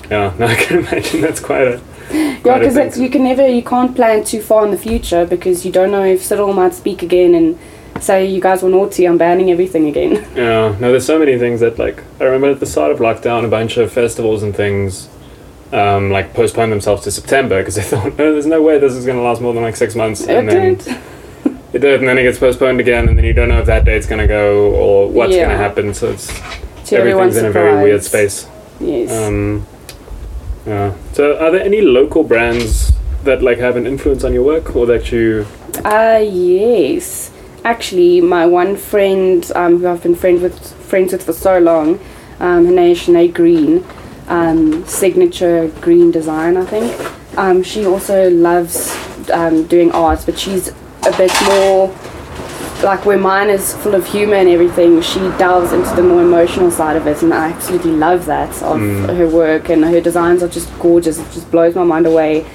yeah, 0.10 0.34
no, 0.40 0.46
I 0.46 0.56
can 0.56 0.80
imagine 0.80 1.22
that's 1.22 1.42
quite 1.42 1.68
a. 1.68 1.82
yeah, 2.46 2.60
because 2.60 3.00
you 3.00 3.10
can 3.10 3.24
never, 3.24 3.48
you 3.48 3.63
can't 3.63 3.96
plan 3.96 4.24
too 4.24 4.41
far 4.41 4.65
in 4.65 4.72
the 4.72 4.77
future 4.77 5.25
because 5.25 5.65
you 5.65 5.72
don't 5.72 5.91
know 5.91 6.03
if 6.03 6.24
Cyril 6.24 6.53
might 6.53 6.74
speak 6.74 7.03
again 7.03 7.36
and 7.36 7.58
say 8.01 8.25
you 8.25 8.39
guys 8.39 8.62
were 8.63 8.70
naughty, 8.70 9.06
I'm 9.06 9.17
banning 9.17 9.51
everything 9.51 9.88
again. 9.88 10.25
Yeah, 10.36 10.75
no, 10.79 10.91
there's 10.91 11.06
so 11.06 11.17
many 11.17 11.38
things 11.38 11.62
that 11.62 11.79
like 11.79 12.03
I 12.20 12.25
remember 12.25 12.51
at 12.51 12.60
the 12.60 12.65
start 12.65 12.91
of 12.91 13.00
lockdown, 13.00 13.44
a 13.44 13.48
bunch 13.48 13.77
of 13.77 13.91
festivals 13.91 14.44
and 14.44 14.56
things 14.56 15.10
um, 15.72 16.12
like 16.12 16.34
postponed 16.34 16.72
themselves 16.72 17.03
to 17.03 17.12
September 17.12 17.60
because 17.60 17.75
they 17.75 17.82
thought, 17.94 18.17
no, 18.17 18.32
there's 18.34 18.46
no 18.46 18.62
way 18.62 18.77
this 18.79 18.94
is 18.94 19.06
going 19.06 19.17
to 19.17 19.24
last 19.24 19.41
more 19.41 19.53
than 19.53 19.63
like 19.63 19.75
six 19.75 19.96
months. 19.96 20.22
It 20.22 20.29
and 20.29 20.50
then 20.50 20.75
did. 20.75 20.88
it 21.74 21.79
did, 21.79 22.00
and 22.00 22.08
then 22.08 22.17
it 22.17 22.24
gets 22.24 22.39
postponed 22.39 22.79
again, 22.79 23.10
and 23.10 23.17
then 23.17 23.25
you 23.25 23.34
don't 23.34 23.50
know 23.50 23.60
if 23.60 23.65
that 23.65 23.86
date's 23.86 24.06
going 24.08 24.22
to 24.22 24.27
go 24.27 24.72
or 24.72 25.10
what's 25.10 25.36
going 25.36 25.50
to 25.50 25.58
happen. 25.58 25.94
So 25.94 26.12
it's 26.12 26.27
To 26.27 26.98
everyone's 26.98 27.36
everything's 27.36 27.38
in 27.38 27.46
a 27.46 27.51
very 27.51 27.84
weird 27.84 28.03
space. 28.03 28.48
Yes. 28.79 29.12
Um, 29.12 29.65
yeah. 30.68 30.96
So, 31.14 31.38
are 31.38 31.50
there 31.52 31.64
any 31.64 31.82
local 31.82 32.24
brands 32.24 32.92
that 33.24 33.42
like 33.42 33.58
have 33.58 33.76
an 33.76 33.88
influence 33.88 34.24
on 34.24 34.34
your 34.34 34.44
work, 34.44 34.76
or 34.76 34.86
that 34.86 35.12
you? 35.12 35.48
Uh, 35.84 36.24
yes. 36.24 37.32
Actually, 37.64 38.22
my 38.22 38.46
one 38.46 38.76
friend, 38.76 39.52
um, 39.56 39.80
who 39.80 39.88
I've 39.88 40.04
been 40.04 40.16
friend 40.16 40.42
with, 40.42 40.74
friends 40.84 41.12
with 41.12 41.24
for 41.24 41.34
so 41.34 41.58
long, 41.58 42.00
um, 42.40 42.66
her 42.66 42.72
name 42.72 42.92
is 42.92 43.00
Sinead 43.00 43.34
Green, 43.34 43.84
um, 44.28 44.86
signature 44.86 45.70
green 45.82 46.12
design, 46.12 46.56
I 46.56 46.66
think. 46.66 47.38
Um, 47.38 47.64
she 47.64 47.86
also 47.86 48.30
loves 48.30 48.96
um, 49.32 49.66
doing 49.68 49.92
art, 49.92 50.24
but 50.26 50.38
she's 50.38 50.70
a 50.70 51.18
bit 51.18 51.32
more 51.46 51.90
like 52.84 53.06
where 53.06 53.18
mine 53.18 53.50
is 53.50 53.76
full 53.78 53.96
of 53.96 54.06
humor 54.06 54.36
and 54.36 54.50
everything. 54.50 55.02
She 55.02 55.20
delves 55.38 55.72
into 55.74 55.96
the 55.96 56.04
more 56.04 56.22
emotional 56.22 56.72
side 56.72 56.96
of 56.96 57.08
it, 57.08 57.22
and 57.22 57.34
I 57.34 57.52
absolutely 57.52 57.92
love 57.92 58.26
that 58.26 58.62
of 58.64 58.80
her 58.80 59.28
work. 59.28 59.70
And 59.70 59.84
her 59.84 60.02
designs 60.02 60.44
are 60.44 60.48
just 60.48 60.70
gorgeous. 60.80 61.20
It 61.20 61.32
just 61.32 61.52
blows 61.52 61.76
my 61.76 61.84
mind 61.84 62.06
away. 62.06 62.46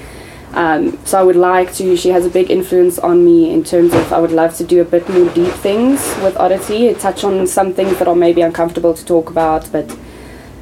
Um, 0.53 1.03
so 1.03 1.19
I 1.19 1.23
would 1.23 1.35
like 1.35 1.73
to. 1.75 1.97
She 1.97 2.09
has 2.09 2.25
a 2.25 2.29
big 2.29 2.51
influence 2.51 2.99
on 2.99 3.25
me 3.25 3.51
in 3.51 3.63
terms 3.63 3.93
of 3.93 4.13
I 4.13 4.19
would 4.19 4.31
love 4.31 4.55
to 4.57 4.63
do 4.63 4.81
a 4.81 4.85
bit 4.85 5.07
more 5.09 5.27
deep 5.33 5.53
things 5.55 5.99
with 6.21 6.37
Oddity. 6.37 6.93
Touch 6.93 7.23
on 7.23 7.47
some 7.47 7.73
things 7.73 7.97
that 7.97 8.07
are 8.07 8.15
maybe 8.15 8.41
uncomfortable 8.41 8.93
to 8.93 9.03
talk 9.03 9.29
about, 9.31 9.71
but 9.71 9.97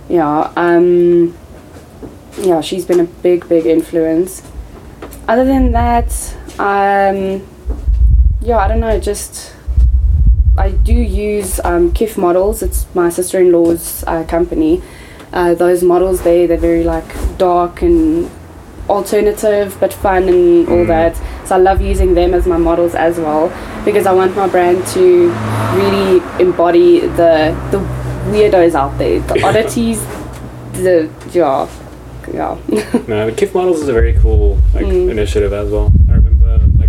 yeah, 0.07 0.51
um, 0.55 1.37
yeah, 2.37 2.61
she's 2.61 2.85
been 2.85 3.01
a 3.01 3.05
big, 3.05 3.47
big 3.49 3.65
influence. 3.65 4.41
Other 5.27 5.43
than 5.43 5.73
that, 5.73 6.11
um, 6.57 7.45
yeah, 8.41 8.57
I 8.57 8.67
don't 8.67 8.79
know. 8.79 8.99
Just 8.99 9.53
I 10.57 10.71
do 10.71 10.93
use 10.93 11.59
um, 11.63 11.91
KIF 11.93 12.17
models. 12.17 12.61
It's 12.61 12.85
my 12.95 13.09
sister-in-law's 13.09 14.03
uh, 14.05 14.23
company. 14.25 14.81
Uh, 15.33 15.53
those 15.53 15.81
models, 15.83 16.23
they 16.23 16.45
they're 16.45 16.57
very 16.57 16.83
like 16.83 17.05
dark 17.37 17.81
and 17.81 18.29
alternative 18.89 19.77
but 19.79 19.93
fun 19.93 20.27
and 20.27 20.67
all 20.67 20.77
Mm. 20.83 20.87
that. 20.87 21.15
So 21.47 21.55
I 21.55 21.59
love 21.59 21.79
using 21.81 22.13
them 22.15 22.33
as 22.33 22.45
my 22.45 22.57
models 22.57 22.95
as 22.95 23.17
well 23.17 23.47
because 23.85 24.05
I 24.05 24.11
want 24.13 24.35
my 24.35 24.47
brand 24.47 24.85
to 24.87 25.29
really 25.75 26.21
embody 26.39 26.99
the 27.01 27.55
the 27.71 27.77
weirdos 28.31 28.75
out 28.75 28.97
there, 28.97 29.19
the 29.21 29.41
oddities, 29.47 30.03
the 30.73 31.09
yeah, 31.31 31.67
yeah. 32.33 32.57
No, 33.07 33.25
the 33.27 33.31
KIF 33.31 33.53
models 33.53 33.81
is 33.81 33.87
a 33.87 33.93
very 33.93 34.13
cool 34.19 34.57
like 34.73 34.85
Mm. 34.85 35.09
initiative 35.11 35.53
as 35.53 35.69
well. 35.71 35.91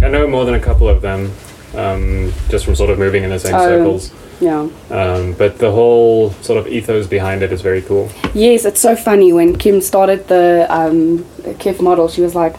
I 0.02 0.08
know 0.08 0.26
more 0.26 0.44
than 0.44 0.54
a 0.54 0.60
couple 0.60 0.88
of 0.88 1.00
them, 1.02 1.30
um, 1.76 2.32
just 2.48 2.64
from 2.64 2.74
sort 2.74 2.90
of 2.90 2.98
moving 2.98 3.22
in 3.24 3.30
the 3.30 3.38
same 3.38 3.54
Oh. 3.54 3.66
circles. 3.68 4.10
yeah. 4.40 4.68
Um, 4.90 5.32
but 5.34 5.58
the 5.58 5.70
whole 5.70 6.30
sort 6.42 6.58
of 6.58 6.66
ethos 6.66 7.06
behind 7.06 7.42
it 7.42 7.52
is 7.52 7.60
very 7.62 7.82
cool. 7.82 8.10
Yes, 8.34 8.64
it's 8.64 8.80
so 8.80 8.96
funny 8.96 9.32
when 9.32 9.56
Kim 9.56 9.80
started 9.80 10.26
the 10.28 10.66
um, 10.68 11.24
KIF 11.60 11.80
model. 11.80 12.08
She 12.08 12.20
was 12.20 12.34
like, 12.34 12.56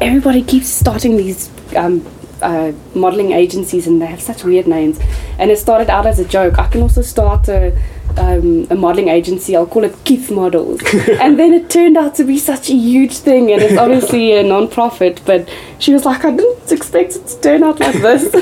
everybody 0.00 0.42
keeps 0.42 0.68
starting 0.68 1.16
these 1.16 1.50
um, 1.76 2.04
uh, 2.42 2.72
modeling 2.94 3.32
agencies 3.32 3.86
and 3.86 4.00
they 4.00 4.06
have 4.06 4.20
such 4.20 4.44
weird 4.44 4.66
names. 4.66 4.98
And 5.38 5.50
it 5.50 5.58
started 5.58 5.90
out 5.90 6.06
as 6.06 6.18
a 6.18 6.24
joke. 6.24 6.58
I 6.58 6.66
can 6.68 6.80
also 6.82 7.02
start 7.02 7.48
a, 7.48 7.76
um, 8.16 8.66
a 8.70 8.74
modeling 8.74 9.08
agency. 9.08 9.56
I'll 9.56 9.66
call 9.66 9.84
it 9.84 9.92
KIF 10.04 10.30
Models. 10.30 10.80
and 11.20 11.38
then 11.38 11.52
it 11.52 11.70
turned 11.70 11.96
out 11.96 12.14
to 12.16 12.24
be 12.24 12.38
such 12.38 12.70
a 12.70 12.74
huge 12.74 13.18
thing. 13.18 13.50
And 13.52 13.62
it's 13.62 13.78
obviously 13.78 14.36
a 14.36 14.42
non-profit. 14.42 15.22
But 15.24 15.48
she 15.78 15.92
was 15.92 16.04
like, 16.04 16.24
I 16.24 16.30
didn't 16.30 16.70
expect 16.72 17.16
it 17.16 17.26
to 17.26 17.40
turn 17.40 17.62
out 17.62 17.80
like 17.80 17.96
this. 17.96 18.32
no, 18.34 18.40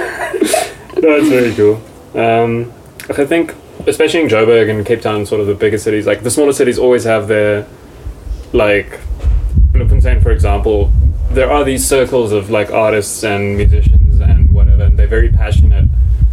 it's 1.17 1.29
very 1.29 1.55
cool. 1.55 1.83
Um, 2.15 2.73
I 3.09 3.25
think, 3.25 3.55
especially 3.87 4.21
in 4.21 4.29
Joburg 4.29 4.71
and 4.71 4.85
Cape 4.87 5.01
Town, 5.01 5.27
sort 5.27 5.41
of 5.41 5.47
the 5.47 5.55
bigger 5.55 5.79
cities, 5.79 6.07
like 6.07 6.23
the 6.23 6.31
smaller 6.31 6.53
cities 6.53 6.79
always 6.79 7.05
have 7.05 7.29
their, 7.29 7.67
like, 8.53 9.01
Bloemfontein, 9.73 10.21
for 10.21 10.31
example, 10.31 10.93
there 11.31 11.51
are 11.51 11.65
these 11.65 11.87
circles 11.87 12.31
of 12.31 12.51
like 12.51 12.71
artists 12.71 13.25
and 13.25 13.57
musicians 13.57 14.21
and 14.21 14.53
whatever, 14.53 14.85
and 14.85 14.99
they're 14.99 15.07
very 15.07 15.31
passionate 15.31 15.89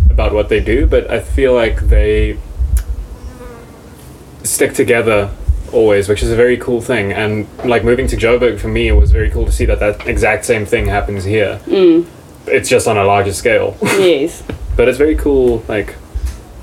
about 0.09 0.33
what 0.33 0.49
they 0.49 0.59
do, 0.59 0.85
but 0.85 1.09
I 1.09 1.21
feel 1.21 1.53
like 1.53 1.79
they 1.87 2.37
stick 4.43 4.73
together 4.73 5.29
always, 5.71 6.09
which 6.09 6.23
is 6.23 6.31
a 6.31 6.35
very 6.35 6.57
cool 6.57 6.81
thing. 6.81 7.11
And 7.13 7.47
like 7.65 7.83
moving 7.83 8.07
to 8.07 8.17
Joburg 8.17 8.59
for 8.59 8.67
me, 8.69 8.87
it 8.87 8.93
was 8.93 9.11
very 9.11 9.29
cool 9.29 9.45
to 9.45 9.51
see 9.51 9.65
that 9.65 9.79
that 9.79 10.07
exact 10.07 10.45
same 10.45 10.65
thing 10.65 10.87
happens 10.87 11.23
here. 11.23 11.59
mm, 11.65 12.05
It's 12.47 12.69
just 12.69 12.87
on 12.87 12.97
a 12.97 13.03
larger 13.03 13.33
scale. 13.33 13.77
yes. 13.81 14.43
But 14.75 14.87
it's 14.87 14.97
very 14.97 15.15
cool. 15.15 15.63
Like, 15.67 15.95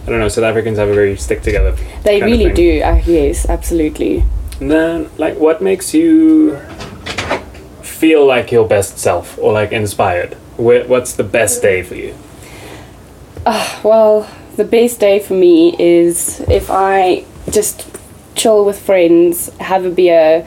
I 0.06 0.10
don't 0.10 0.18
know, 0.20 0.28
South 0.28 0.44
Africans 0.44 0.78
have 0.78 0.88
a 0.88 0.94
very 0.94 1.16
stick 1.16 1.42
together. 1.42 1.76
They 2.02 2.22
really 2.22 2.52
do. 2.52 2.80
Uh, 2.82 3.00
yes, 3.06 3.48
absolutely. 3.48 4.24
And 4.60 4.70
then, 4.70 5.10
like, 5.18 5.36
what 5.38 5.60
makes 5.60 5.92
you 5.94 6.58
feel 7.82 8.26
like 8.26 8.50
your 8.52 8.66
best 8.66 8.98
self 8.98 9.38
or 9.38 9.52
like 9.52 9.72
inspired? 9.72 10.34
Wh- 10.56 10.88
What's 10.88 11.12
the 11.14 11.24
best 11.24 11.60
day 11.62 11.82
for 11.82 11.94
you? 11.94 12.14
Well, 13.84 14.28
the 14.56 14.64
best 14.64 14.98
day 14.98 15.18
for 15.20 15.34
me 15.34 15.76
is 15.78 16.40
if 16.48 16.70
I 16.70 17.24
just 17.50 17.87
chill 18.35 18.64
with 18.64 18.80
friends, 18.80 19.48
have 19.59 19.85
a 19.85 19.90
beer, 19.90 20.46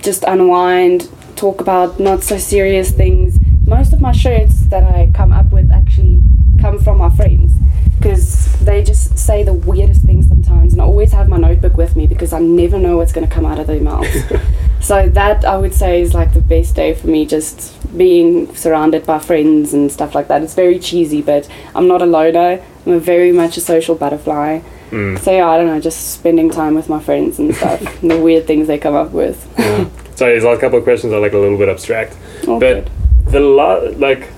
just 0.00 0.24
unwind, 0.24 1.08
talk 1.36 1.60
about 1.60 2.00
not 2.00 2.22
so 2.22 2.38
serious 2.38 2.90
things. 2.90 3.38
Most 3.66 3.92
of 3.92 4.00
my 4.00 4.12
shirts 4.12 4.66
that 4.66 4.82
I 4.82 5.10
come 5.14 5.32
up 5.32 5.50
with 5.52 5.70
actually 5.70 6.22
come 6.60 6.78
from 6.78 6.98
my 6.98 7.10
friends 7.10 7.52
because 7.98 8.58
they 8.60 8.82
just 8.82 9.16
say 9.16 9.44
the 9.44 9.52
weirdest 9.52 10.02
things 10.02 10.26
sometimes, 10.26 10.72
and 10.72 10.82
I 10.82 10.84
always 10.84 11.12
have 11.12 11.28
my 11.28 11.36
notebook 11.36 11.76
with 11.76 11.94
me 11.94 12.08
because 12.08 12.32
I 12.32 12.40
never 12.40 12.76
know 12.76 12.96
what's 12.96 13.12
going 13.12 13.26
to 13.26 13.32
come 13.32 13.46
out 13.46 13.60
of 13.60 13.68
their 13.68 13.80
mouths. 13.80 14.24
so 14.80 15.08
that 15.10 15.44
I 15.44 15.56
would 15.56 15.72
say 15.72 16.00
is 16.00 16.12
like 16.12 16.34
the 16.34 16.40
best 16.40 16.74
day 16.74 16.94
for 16.94 17.06
me, 17.06 17.24
just 17.26 17.76
being 17.96 18.52
surrounded 18.56 19.06
by 19.06 19.20
friends 19.20 19.72
and 19.72 19.90
stuff 19.92 20.16
like 20.16 20.26
that. 20.28 20.42
It's 20.42 20.54
very 20.54 20.80
cheesy, 20.80 21.22
but 21.22 21.48
I'm 21.76 21.86
not 21.86 22.02
a 22.02 22.06
loner. 22.06 22.60
I'm 22.84 22.92
a 22.92 22.98
very 22.98 23.30
much 23.30 23.56
a 23.56 23.60
social 23.60 23.94
butterfly. 23.94 24.62
Mm. 24.92 25.18
So 25.18 25.32
yeah, 25.32 25.48
I 25.48 25.56
don't 25.56 25.66
know, 25.66 25.80
just 25.80 26.12
spending 26.12 26.50
time 26.50 26.74
with 26.74 26.88
my 26.88 27.00
friends 27.00 27.38
and 27.38 27.54
stuff, 27.54 27.80
and 28.02 28.10
the 28.10 28.20
weird 28.20 28.46
things 28.46 28.66
they 28.68 28.78
come 28.78 28.94
up 28.94 29.10
with. 29.12 29.38
Yeah. 29.58 29.88
Sorry, 30.14 30.34
these 30.34 30.44
last 30.44 30.60
couple 30.60 30.78
of 30.78 30.84
questions 30.84 31.12
are 31.12 31.20
like 31.20 31.32
a 31.32 31.38
little 31.38 31.56
bit 31.58 31.68
abstract. 31.68 32.16
All 32.46 32.60
But 32.60 32.84
good. 32.84 32.90
the 33.32 33.40
la- 33.40 33.80
like, 33.96 34.28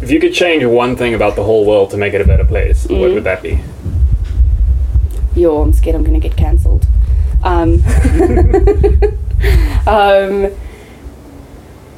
if 0.00 0.10
you 0.10 0.20
could 0.20 0.32
change 0.32 0.64
one 0.64 0.94
thing 0.96 1.14
about 1.14 1.34
the 1.36 1.42
whole 1.42 1.64
world 1.66 1.90
to 1.90 1.96
make 1.96 2.14
it 2.14 2.20
a 2.20 2.24
better 2.24 2.44
place, 2.44 2.86
what 2.86 3.10
Mhm. 3.10 3.14
would 3.14 3.24
that 3.24 3.42
be? 3.42 3.58
Yo, 5.34 5.60
I'm 5.60 5.72
scared 5.72 5.96
I'm 5.96 6.04
gonna 6.04 6.20
get 6.20 6.36
cancelled. 6.36 6.86
Um, 7.42 7.82
um, 9.86 10.50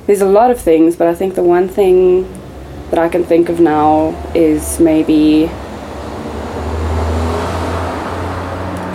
there's 0.06 0.20
a 0.22 0.26
lot 0.26 0.50
of 0.50 0.60
things, 0.60 0.96
but 0.96 1.06
I 1.08 1.14
think 1.14 1.34
the 1.34 1.42
one 1.42 1.68
thing 1.68 2.26
that 2.90 2.98
I 2.98 3.08
can 3.08 3.22
think 3.24 3.48
of 3.48 3.60
now 3.60 4.14
is 4.34 4.80
maybe 4.80 5.50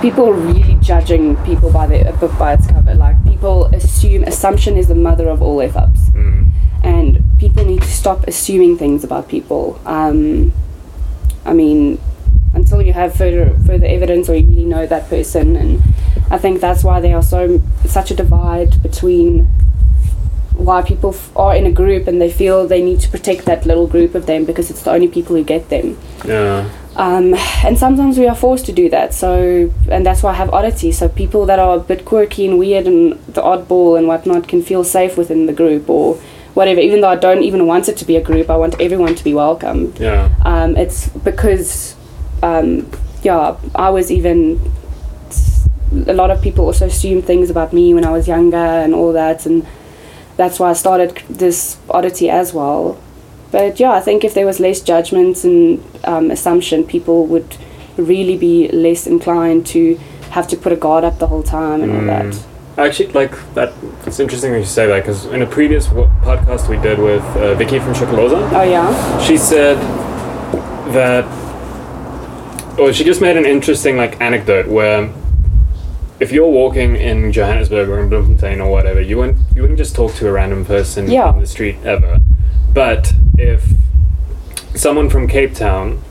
people 0.04 0.34
really 0.34 0.76
judging 0.82 1.36
people 1.50 1.70
by 1.72 1.86
their 1.88 2.06
a 2.08 2.13
book 2.22 2.34
by 2.38 2.54
its 2.54 2.68
cover. 2.68 2.94
Like 2.94 3.18
people 3.32 3.66
assume 3.80 4.24
assumption 4.26 4.78
is 4.78 4.88
the 4.94 5.00
mother 5.10 5.28
of 5.30 5.42
all 5.42 5.62
f 5.62 5.76
ups, 5.84 6.02
Mm. 6.13 6.52
and 6.84 7.24
people 7.39 7.63
need 7.72 7.82
to 7.82 7.94
stop 8.02 8.20
assuming 8.28 8.78
things 8.78 9.04
about 9.04 9.24
people. 9.36 9.80
Um, 9.86 10.52
I 11.46 11.54
mean, 11.54 12.00
until 12.54 12.82
you 12.88 12.94
have 13.02 13.16
further 13.16 13.46
further 13.66 13.88
evidence 13.98 14.30
or 14.30 14.36
you 14.36 14.46
really 14.48 14.66
know 14.76 14.86
that 14.86 15.10
person, 15.10 15.56
and 15.56 15.82
I 16.30 16.38
think 16.38 16.60
that's 16.62 16.84
why 16.84 17.00
there 17.06 17.16
are 17.16 17.24
so 17.36 17.62
such 17.98 18.12
a 18.12 18.16
divide 18.24 18.72
between 18.84 19.48
why 20.68 20.82
people 20.84 21.10
f- 21.10 21.32
are 21.36 21.56
in 21.56 21.66
a 21.66 21.72
group 21.72 22.08
and 22.08 22.22
they 22.22 22.30
feel 22.42 22.68
they 22.68 22.82
need 22.89 23.00
to 23.06 23.10
protect 23.10 23.46
that 23.46 23.66
little 23.66 23.88
group 23.88 24.13
of 24.16 24.26
them 24.28 24.46
because 24.46 24.70
it's 24.70 24.84
the 24.84 24.92
only 24.92 25.08
people 25.08 25.36
who 25.36 25.44
get 25.44 25.70
them. 25.70 25.98
Yeah. 26.28 26.70
Um, 26.95 27.34
and 27.63 27.77
sometimes 27.77 28.19
we 28.19 28.27
are 28.27 28.36
forced 28.36 28.65
to 28.67 28.71
do 28.71 28.89
that. 28.89 29.13
So, 29.13 29.71
and 29.89 30.06
that's 30.06 30.21
why 30.21 30.32
I 30.32 30.34
have 30.36 30.51
oddity. 30.53 30.91
So 30.91 31.10
people 31.10 31.45
that 31.47 31.60
are 31.60 31.77
a 31.77 31.79
bit 31.79 32.06
quirky 32.06 32.45
and 32.45 32.60
weird 32.60 32.86
and 32.86 33.13
the 33.27 33.41
oddball 33.41 33.97
and 33.97 34.08
whatnot 34.08 34.47
can 34.47 34.62
feel 34.62 34.84
safe 34.84 35.17
within 35.17 35.47
the 35.47 35.53
group 35.53 35.89
or 35.89 36.15
whatever. 36.53 36.79
Even 36.79 37.01
though 37.01 37.10
I 37.10 37.15
don't 37.15 37.43
even 37.43 37.65
want 37.65 37.89
it 37.89 37.97
to 37.97 38.06
be 38.06 38.15
a 38.15 38.21
group, 38.21 38.49
I 38.49 38.58
want 38.58 38.79
everyone 38.79 39.15
to 39.15 39.23
be 39.23 39.34
welcomed. 39.34 39.99
Yeah. 39.99 40.36
Um, 40.45 40.77
it's 40.77 41.10
because, 41.10 41.95
um, 42.43 42.89
yeah, 43.23 43.58
I 43.75 43.89
was 43.89 44.12
even. 44.12 44.60
A 46.08 46.13
lot 46.13 46.32
of 46.32 46.41
people 46.41 46.65
also 46.65 46.88
assumed 46.88 47.25
things 47.25 47.51
about 47.51 47.71
me 47.71 47.93
when 47.93 48.03
I 48.03 48.10
was 48.10 48.27
younger 48.27 48.58
and 48.58 48.95
all 48.95 49.13
that, 49.13 49.45
and 49.45 49.63
that's 50.38 50.60
why 50.60 50.71
I 50.71 50.73
started 50.73 51.21
this 51.29 51.77
oddity 51.88 52.32
as 52.32 52.51
well. 52.51 52.99
But 53.54 53.80
yeah, 53.80 53.92
I 53.92 54.02
think 54.02 54.24
if 54.26 54.34
there 54.34 54.46
was 54.48 54.60
less 54.60 54.82
judgments 54.82 55.44
and 55.46 55.80
um, 56.04 56.32
assumption, 56.32 56.84
people 56.84 57.28
would 57.28 57.56
really 57.98 58.36
be 58.36 58.68
less 58.70 59.06
inclined 59.08 59.66
to 59.68 59.96
have 60.32 60.48
to 60.48 60.58
put 60.58 60.72
a 60.74 60.76
guard 60.76 61.04
up 61.04 61.20
the 61.20 61.28
whole 61.28 61.44
time 61.44 61.84
and 61.84 61.92
all 61.94 62.02
Mm. 62.02 62.08
that. 62.34 62.46
Actually, 62.88 63.10
like 63.13 63.36
that. 63.54 63.72
It's 64.08 64.20
interesting 64.20 64.52
that 64.54 64.58
you 64.60 64.66
say 64.66 64.88
that 64.88 65.04
because 65.04 65.26
in 65.28 65.44
a 65.44 65.46
previous 65.46 65.86
w- 65.86 66.10
podcast 66.24 66.68
we 66.68 66.78
did 66.78 66.98
with 66.98 67.22
uh, 67.38 67.54
Vicky 67.54 67.78
from 67.78 67.94
Chocoloza, 67.94 68.52
Oh 68.52 68.63
yeah. 68.63 69.20
she 69.20 69.38
said 69.38 69.78
that, 70.96 71.24
or 72.80 72.92
she 72.92 73.04
just 73.04 73.22
made 73.22 73.38
an 73.38 73.46
interesting 73.46 73.96
like 73.98 74.20
anecdote 74.20 74.68
where 74.68 75.08
if 76.20 76.32
you're 76.32 76.50
walking 76.50 76.96
in 76.96 77.32
Johannesburg 77.32 77.88
or 77.89 78.00
in 78.02 78.10
Bloemfontein 78.10 78.60
or 78.60 78.72
whatever, 78.72 79.00
you 79.02 79.18
wouldn't 79.18 79.38
you 79.56 79.62
wouldn't 79.62 79.78
just 79.78 79.96
talk 79.96 80.12
to 80.16 80.28
a 80.28 80.32
random 80.32 80.66
person 80.66 81.12
Yeah. 81.12 81.26
on 81.30 81.39
the 81.39 81.46
street 81.46 81.76
ever. 81.86 82.18
But 82.74 83.12
if 83.38 83.63
someone 84.76 85.10
from 85.10 85.28
Cape 85.28 85.54
Town 85.54 86.02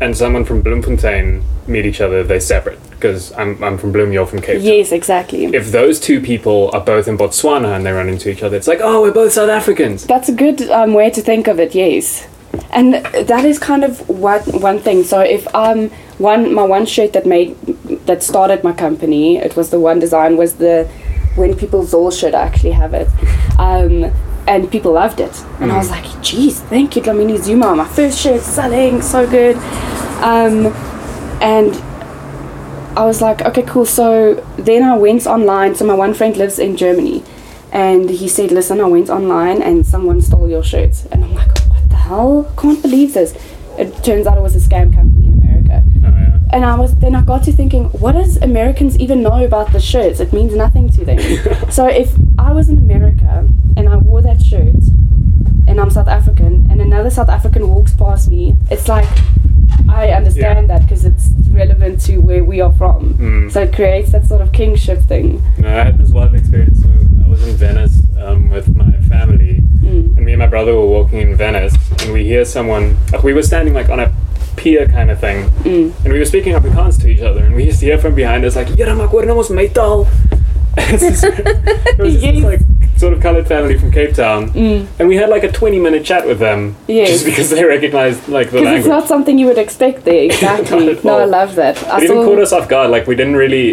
and 0.00 0.16
someone 0.16 0.44
from 0.44 0.62
Bloemfontein 0.62 1.42
meet 1.66 1.84
each 1.86 2.00
other, 2.00 2.22
they're 2.22 2.40
separate 2.40 2.78
because 2.90 3.32
I'm 3.32 3.62
I'm 3.62 3.78
from 3.78 3.92
Bloem, 3.92 4.12
you're 4.12 4.26
from 4.26 4.40
Cape 4.40 4.58
Town 4.58 4.66
Yes, 4.66 4.92
exactly. 4.92 5.44
if 5.46 5.72
those 5.72 5.98
two 5.98 6.20
people 6.20 6.70
are 6.72 6.80
both 6.80 7.08
in 7.08 7.16
Botswana 7.16 7.74
and 7.76 7.84
they 7.86 7.92
run 7.92 8.08
into 8.08 8.30
each 8.30 8.42
other, 8.42 8.56
it's 8.56 8.68
like, 8.68 8.80
oh, 8.82 9.02
we're 9.02 9.12
both 9.12 9.32
South 9.32 9.50
Africans. 9.50 10.06
That's 10.06 10.28
a 10.28 10.34
good 10.34 10.62
um, 10.70 10.94
way 10.94 11.10
to 11.10 11.20
think 11.22 11.48
of 11.48 11.58
it. 11.60 11.74
Yes, 11.74 12.28
and 12.70 12.94
that 12.94 13.44
is 13.44 13.58
kind 13.58 13.84
of 13.84 14.06
one 14.08 14.42
one 14.60 14.78
thing. 14.78 15.04
So 15.04 15.20
if 15.20 15.52
um 15.54 15.90
one 16.18 16.52
my 16.54 16.62
one 16.62 16.86
shirt 16.86 17.12
that 17.14 17.26
made 17.26 17.56
that 18.06 18.22
started 18.22 18.62
my 18.64 18.72
company, 18.72 19.38
it 19.38 19.56
was 19.56 19.70
the 19.70 19.80
one 19.80 19.98
design 19.98 20.36
was 20.36 20.54
the 20.56 20.88
when 21.36 21.56
people 21.56 21.84
Zol 21.84 22.12
should 22.18 22.34
actually 22.34 22.72
have 22.72 22.92
it. 22.92 23.08
Um, 23.58 24.12
and 24.46 24.70
people 24.70 24.92
loved 24.92 25.20
it, 25.20 25.44
and 25.60 25.70
I 25.70 25.78
was 25.78 25.90
like, 25.90 26.04
"Geez, 26.22 26.60
thank 26.60 26.96
you, 26.96 27.02
Dlamini 27.02 27.38
Zuma. 27.38 27.74
My 27.76 27.86
first 27.86 28.18
shirt 28.18 28.42
selling 28.42 29.02
so 29.02 29.28
good." 29.28 29.56
Um, 30.22 30.66
and 31.40 31.74
I 32.98 33.04
was 33.06 33.22
like, 33.22 33.40
okay, 33.42 33.62
cool. 33.62 33.86
So 33.86 34.34
then 34.58 34.82
I 34.82 34.96
went 34.98 35.26
online. 35.26 35.74
So 35.74 35.86
my 35.86 35.94
one 35.94 36.12
friend 36.12 36.36
lives 36.36 36.58
in 36.58 36.76
Germany, 36.76 37.22
and 37.72 38.10
he 38.10 38.28
said, 38.28 38.50
listen, 38.50 38.80
I 38.80 38.84
went 38.84 39.08
online 39.08 39.62
and 39.62 39.86
someone 39.86 40.20
stole 40.20 40.48
your 40.48 40.62
shirts. 40.62 41.06
And 41.12 41.24
I'm 41.24 41.34
like, 41.34 41.48
what 41.70 41.88
the 41.88 41.96
hell? 41.96 42.52
Can't 42.58 42.82
believe 42.82 43.14
this. 43.14 43.34
It 43.78 44.04
turns 44.04 44.26
out 44.26 44.36
it 44.36 44.42
was 44.42 44.56
a 44.56 44.68
scam 44.68 44.92
company 44.92 45.28
in 45.28 45.34
America. 45.42 45.82
Oh, 46.04 46.08
yeah. 46.08 46.39
And 46.52 46.64
I 46.64 46.74
was 46.78 46.94
then 46.96 47.14
I 47.14 47.22
got 47.22 47.44
to 47.44 47.52
thinking, 47.52 47.84
what 48.00 48.12
does 48.12 48.36
Americans 48.38 48.98
even 48.98 49.22
know 49.22 49.44
about 49.44 49.72
the 49.72 49.80
shirts? 49.80 50.20
It 50.20 50.32
means 50.32 50.54
nothing 50.54 50.90
to 50.90 51.04
them. 51.04 51.18
so 51.70 51.86
if 51.86 52.12
I 52.38 52.52
was 52.52 52.68
in 52.68 52.78
America 52.78 53.48
and 53.76 53.88
I 53.88 53.96
wore 53.96 54.22
that 54.22 54.42
shirt 54.42 54.74
and 55.68 55.80
I'm 55.80 55.90
South 55.90 56.08
African 56.08 56.66
and 56.70 56.80
another 56.80 57.10
South 57.10 57.28
African 57.28 57.68
walks 57.68 57.94
past 57.94 58.28
me, 58.30 58.56
it's 58.70 58.88
like 58.88 59.08
I 59.88 60.10
understand 60.10 60.68
that 60.70 60.82
because 60.82 61.04
it's 61.04 61.28
relevant 61.50 62.00
to 62.02 62.18
where 62.18 62.44
we 62.44 62.60
are 62.60 62.72
from. 62.72 63.14
Mm. 63.14 63.52
So 63.52 63.62
it 63.62 63.72
creates 63.72 64.10
that 64.12 64.24
sort 64.26 64.40
of 64.40 64.52
kingship 64.52 65.00
thing. 65.02 65.42
No, 65.58 65.68
I 65.68 65.84
had 65.84 65.98
this 65.98 66.10
wild 66.10 66.34
experience. 66.34 66.82
So 66.82 66.88
I 67.24 67.28
was 67.28 67.46
in 67.46 67.54
Venice 67.56 68.02
um, 68.18 68.50
with 68.50 68.74
my 68.76 68.90
family, 69.08 69.62
Mm. 69.80 70.14
and 70.16 70.26
me 70.26 70.32
and 70.32 70.38
my 70.38 70.46
brother 70.46 70.74
were 70.74 70.86
walking 70.86 71.20
in 71.20 71.34
Venice, 71.34 71.74
and 72.02 72.12
we 72.12 72.24
hear 72.24 72.44
someone. 72.44 72.96
Like, 73.12 73.22
we 73.22 73.32
were 73.32 73.42
standing 73.42 73.72
like 73.72 73.88
on 73.88 73.98
a 74.00 74.12
pier 74.62 74.86
kind 74.96 75.10
of 75.10 75.18
thing, 75.26 75.44
Mm. 75.64 75.92
and 76.04 76.12
we 76.12 76.18
were 76.18 76.28
speaking 76.32 76.54
Afrikaans 76.60 76.98
to 77.02 77.08
each 77.14 77.22
other, 77.30 77.40
and 77.44 77.54
we 77.54 77.64
used 77.70 77.80
to 77.80 77.86
hear 77.86 77.98
from 77.98 78.14
behind 78.14 78.44
us 78.44 78.56
like, 78.56 78.74
"Jara, 78.76 78.94
maar 78.94 79.06
ek 79.06 79.10
hoor 79.16 79.24
nou 79.32 79.36
ons 79.44 79.50
metal." 79.62 80.06
It 80.76 80.92
was 81.98 82.20
just 82.20 82.22
this 82.22 82.44
like 82.50 82.60
sort 82.96 83.12
of 83.14 83.20
coloured 83.20 83.46
family 83.48 83.76
from 83.78 83.90
Cape 83.90 84.14
Town, 84.14 84.50
Mm. 84.52 84.86
and 84.98 85.08
we 85.08 85.16
had 85.16 85.28
like 85.34 85.44
a 85.44 85.50
twenty-minute 85.58 86.04
chat 86.04 86.26
with 86.26 86.38
them, 86.38 86.76
Yes. 86.86 87.08
just 87.10 87.24
because 87.24 87.50
they 87.50 87.64
recognized 87.64 88.28
like 88.28 88.50
the 88.50 88.60
language. 88.60 88.80
it's 88.80 88.88
not 88.96 89.08
something 89.08 89.38
you 89.42 89.46
would 89.50 89.58
expect 89.66 90.04
there. 90.04 90.24
Exactly. 90.30 90.98
No, 91.02 91.18
I 91.18 91.24
love 91.24 91.54
that. 91.62 91.76
I 91.90 91.98
it 91.98 92.04
even 92.04 92.16
saw- 92.18 92.24
caught 92.28 92.38
us 92.46 92.52
off 92.52 92.68
guard. 92.68 92.90
Like 92.96 93.06
we 93.10 93.14
didn't 93.20 93.36
really. 93.46 93.68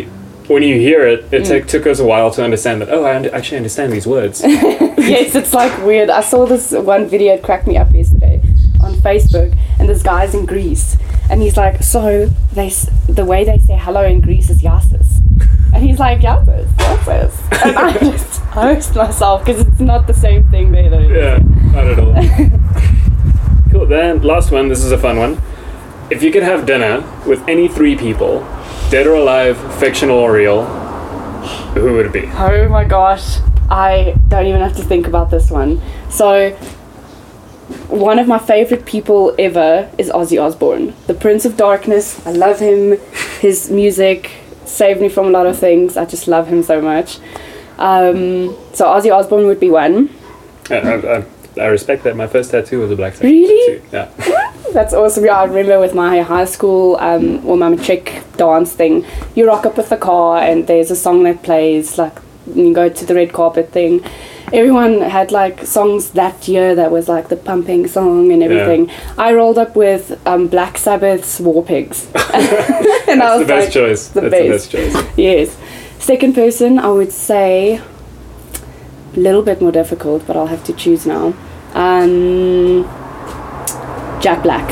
When 0.54 0.64
you 0.64 0.76
hear 0.90 1.02
it, 1.14 1.20
it 1.38 1.42
Mm. 1.44 1.48
took 1.52 1.64
took 1.74 1.86
us 1.92 2.00
a 2.00 2.06
while 2.12 2.30
to 2.38 2.42
understand 2.48 2.76
that. 2.82 2.90
Oh, 2.98 3.04
I 3.10 3.14
und- 3.18 3.30
actually 3.38 3.58
understand 3.64 3.92
these 3.98 4.08
words. 4.16 4.38
yes, 5.16 5.36
it's 5.40 5.54
like 5.62 5.74
weird. 5.90 6.10
I 6.10 6.22
saw 6.32 6.46
this 6.54 6.66
one 6.72 7.04
video, 7.16 7.34
it 7.38 7.42
cracked 7.48 7.68
me 7.72 7.76
up 7.82 7.90
yesterday 8.02 8.27
Facebook, 8.98 9.58
and 9.80 9.88
this 9.88 10.04
guy's 10.04 10.34
in 10.34 10.46
Greece, 10.46 10.98
and 11.30 11.42
he's 11.42 11.58
like, 11.58 11.84
so 11.84 12.28
they 12.54 12.70
the 13.08 13.26
way 13.26 13.44
they 13.44 13.58
say 13.60 13.78
hello 13.78 14.04
in 14.04 14.22
Greece 14.22 14.50
is 14.50 14.62
yasis, 14.62 15.20
and 15.74 15.84
he's 15.84 16.00
like 16.00 16.20
yasis, 16.20 16.68
yasis, 16.76 17.64
and 17.66 17.78
I 17.78 17.94
just 17.98 18.42
host 18.42 18.96
myself 18.96 19.46
because 19.46 19.66
it's 19.66 19.80
not 19.80 20.08
the 20.08 20.14
same 20.14 20.48
thing 20.50 20.72
there 20.72 20.90
though. 20.90 21.00
yeah, 21.00 21.40
not 21.74 21.88
at 21.88 22.00
all. 22.00 22.14
cool. 23.72 23.86
Then 23.86 24.22
last 24.22 24.52
one. 24.52 24.68
This 24.68 24.84
is 24.84 24.92
a 24.92 24.98
fun 24.98 25.18
one. 25.18 25.42
If 26.10 26.24
you 26.24 26.32
could 26.32 26.44
have 26.44 26.66
dinner 26.66 27.04
with 27.28 27.46
any 27.48 27.68
three 27.68 27.96
people, 27.98 28.40
dead 28.90 29.08
or 29.08 29.16
alive, 29.16 29.58
fictional 29.78 30.18
or 30.18 30.32
real, 30.32 30.66
who 31.74 31.94
would 31.94 32.06
it 32.06 32.14
be? 32.14 32.30
Oh 32.34 32.70
my 32.70 32.86
gosh, 32.86 33.40
I 33.70 34.16
don't 34.30 34.46
even 34.46 34.62
have 34.62 34.76
to 34.78 34.84
think 34.84 35.08
about 35.08 35.30
this 35.30 35.52
one. 35.52 35.82
So, 36.10 36.58
one 37.90 38.18
of 38.18 38.28
my 38.28 38.40
favorite 38.40 38.86
people 38.86 39.36
ever 39.38 39.90
is 39.98 40.10
Ozzy 40.10 40.42
Osbourne, 40.42 40.94
the 41.08 41.14
Prince 41.14 41.46
of 41.46 41.58
Darkness. 41.58 42.26
I 42.26 42.32
love 42.32 42.60
him. 42.60 42.98
His 43.42 43.70
music 43.70 44.32
saved 44.66 45.02
me 45.02 45.10
from 45.10 45.28
a 45.28 45.30
lot 45.30 45.46
of 45.46 45.58
things. 45.58 45.98
I 45.98 46.06
just 46.06 46.28
love 46.28 46.48
him 46.48 46.64
so 46.64 46.82
much. 46.82 47.20
Um, 47.78 48.56
so 48.74 48.86
Ozzy 48.86 49.14
Osbourne 49.14 49.48
would 49.48 49.60
be 49.60 49.70
one. 49.70 50.10
I, 50.70 50.76
I, 50.76 51.26
I, 51.60 51.66
respect 51.68 52.04
that. 52.04 52.16
My 52.16 52.28
first 52.28 52.52
tattoo 52.52 52.80
was 52.80 52.92
a 52.92 52.96
black 52.96 53.14
tattoo. 53.14 53.28
Really? 53.28 53.82
Yeah. 53.92 54.12
That's 54.74 54.94
awesome. 54.94 55.26
Yeah, 55.26 55.42
I 55.42 55.46
remember 55.46 55.80
with 55.80 55.94
my 55.94 56.22
high 56.22 56.46
school 56.46 56.98
um, 56.98 57.46
or 57.46 57.58
my 57.58 57.70
matric 57.70 58.24
dance 58.38 58.74
thing, 58.74 59.06
you 59.36 59.48
rock 59.48 59.66
up 59.66 59.78
with 59.78 59.90
the 59.90 59.98
car 59.98 60.42
and 60.42 60.68
there's 60.68 60.92
a 60.92 60.96
song 60.96 61.24
that 61.24 61.44
plays, 61.44 61.98
like 61.98 62.18
you 62.54 62.74
go 62.74 62.90
to 62.90 63.06
the 63.06 63.16
red 63.16 63.34
carpet 63.34 63.72
thing. 63.72 64.04
Everyone 64.54 65.02
had 65.02 65.32
like 65.32 65.66
songs 65.66 66.12
that 66.12 66.48
year 66.48 66.74
that 66.76 66.90
was 66.90 67.10
like 67.10 67.28
the 67.28 67.36
pumping 67.36 67.86
song 67.88 68.32
and 68.32 68.42
everything. 68.42 68.90
I 69.18 69.34
rolled 69.34 69.58
up 69.58 69.76
with 69.76 70.20
um, 70.26 70.48
Black 70.48 70.78
Sabbath's 70.78 71.40
War 71.40 71.64
Pigs. 71.64 72.06
and 72.16 73.20
That's 73.22 73.22
I 73.22 73.38
the 73.40 73.46
best 73.46 73.66
like, 73.66 73.74
choice. 73.74 74.08
the 74.08 74.22
That's 74.22 74.32
best. 74.32 74.72
the 74.72 74.78
best 74.78 74.94
choice. 74.94 75.18
yes. 75.18 75.58
Second 76.00 76.34
person, 76.36 76.80
I 76.80 76.88
would 76.90 77.12
say 77.12 77.82
a 79.16 79.20
little 79.20 79.42
bit 79.42 79.62
more 79.62 79.72
difficult, 79.72 80.26
but 80.26 80.38
I'll 80.38 80.48
have 80.48 80.64
to 80.66 80.74
choose 80.74 81.06
now. 81.06 81.34
Um, 81.74 82.84
Jack 84.22 84.44
Black. 84.44 84.68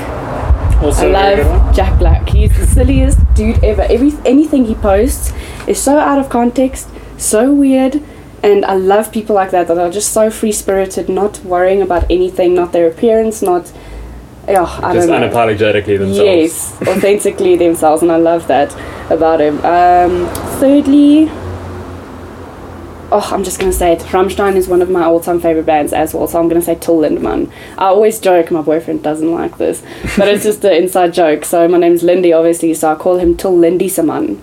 Also, 0.82 1.04
I 1.04 1.10
a 1.10 1.12
very 1.12 1.36
good 1.36 1.48
one. 1.48 1.58
love 1.60 1.76
Jack 1.76 2.00
Black. 2.00 2.30
He's 2.30 2.56
the 2.58 2.66
silliest 2.68 3.20
dude 3.34 3.64
ever. 3.64 3.84
Every 3.84 4.12
anything 4.26 4.66
he 4.66 4.76
posts 4.76 5.34
is 5.68 5.82
so 5.82 5.98
out 5.98 6.20
of 6.20 6.30
context, 6.30 6.88
so 7.18 7.54
weird, 7.54 8.02
and 8.46 8.64
I 8.66 8.76
love 8.76 9.12
people 9.12 9.36
like 9.36 9.50
that 9.52 9.68
that 9.68 9.78
are 9.78 9.90
just 9.90 10.14
so 10.14 10.30
free 10.30 10.52
spirited, 10.52 11.10
not 11.10 11.44
worrying 11.44 11.82
about 11.82 12.06
anything, 12.12 12.54
not 12.54 12.72
their 12.74 12.88
appearance, 12.88 13.42
not. 13.42 13.72
Yeah, 14.48 14.64
I 14.64 14.94
Just 14.94 15.10
unapologetically 15.10 15.98
themselves. 15.98 16.20
Yes, 16.20 16.82
authentically 16.88 17.56
themselves, 17.66 18.04
and 18.04 18.12
I 18.12 18.18
love 18.18 18.48
that 18.48 18.72
about 19.12 19.42
him. 19.42 19.56
Um, 19.66 20.30
thirdly, 20.60 21.28
oh, 23.12 23.28
I'm 23.34 23.44
just 23.44 23.60
gonna 23.60 23.74
say 23.74 23.94
it. 23.94 24.02
Rammstein 24.02 24.56
is 24.56 24.68
one 24.68 24.84
of 24.84 24.92
my 24.92 25.04
all-time 25.04 25.40
favorite 25.40 25.66
bands 25.66 25.92
as 25.94 26.14
well, 26.14 26.28
so 26.28 26.40
I'm 26.40 26.48
gonna 26.48 26.62
say 26.62 26.76
Till 26.76 26.98
Lindemann. 26.98 27.52
I 27.80 27.86
always 27.86 28.20
joke 28.20 28.52
my 28.52 28.62
boyfriend 28.62 29.02
doesn't 29.02 29.32
like 29.32 29.58
this, 29.58 29.82
but 30.16 30.28
it's 30.28 30.44
just 30.44 30.64
an 30.64 30.74
inside 30.74 31.16
joke. 31.16 31.46
So 31.46 31.68
my 31.68 31.80
name's 31.80 32.04
Lindie, 32.04 32.34
obviously, 32.34 32.76
so 32.76 32.92
I 32.92 32.96
call 32.96 33.18
him 33.18 33.36
Till 33.36 33.58
Lindysaman. 33.58 34.40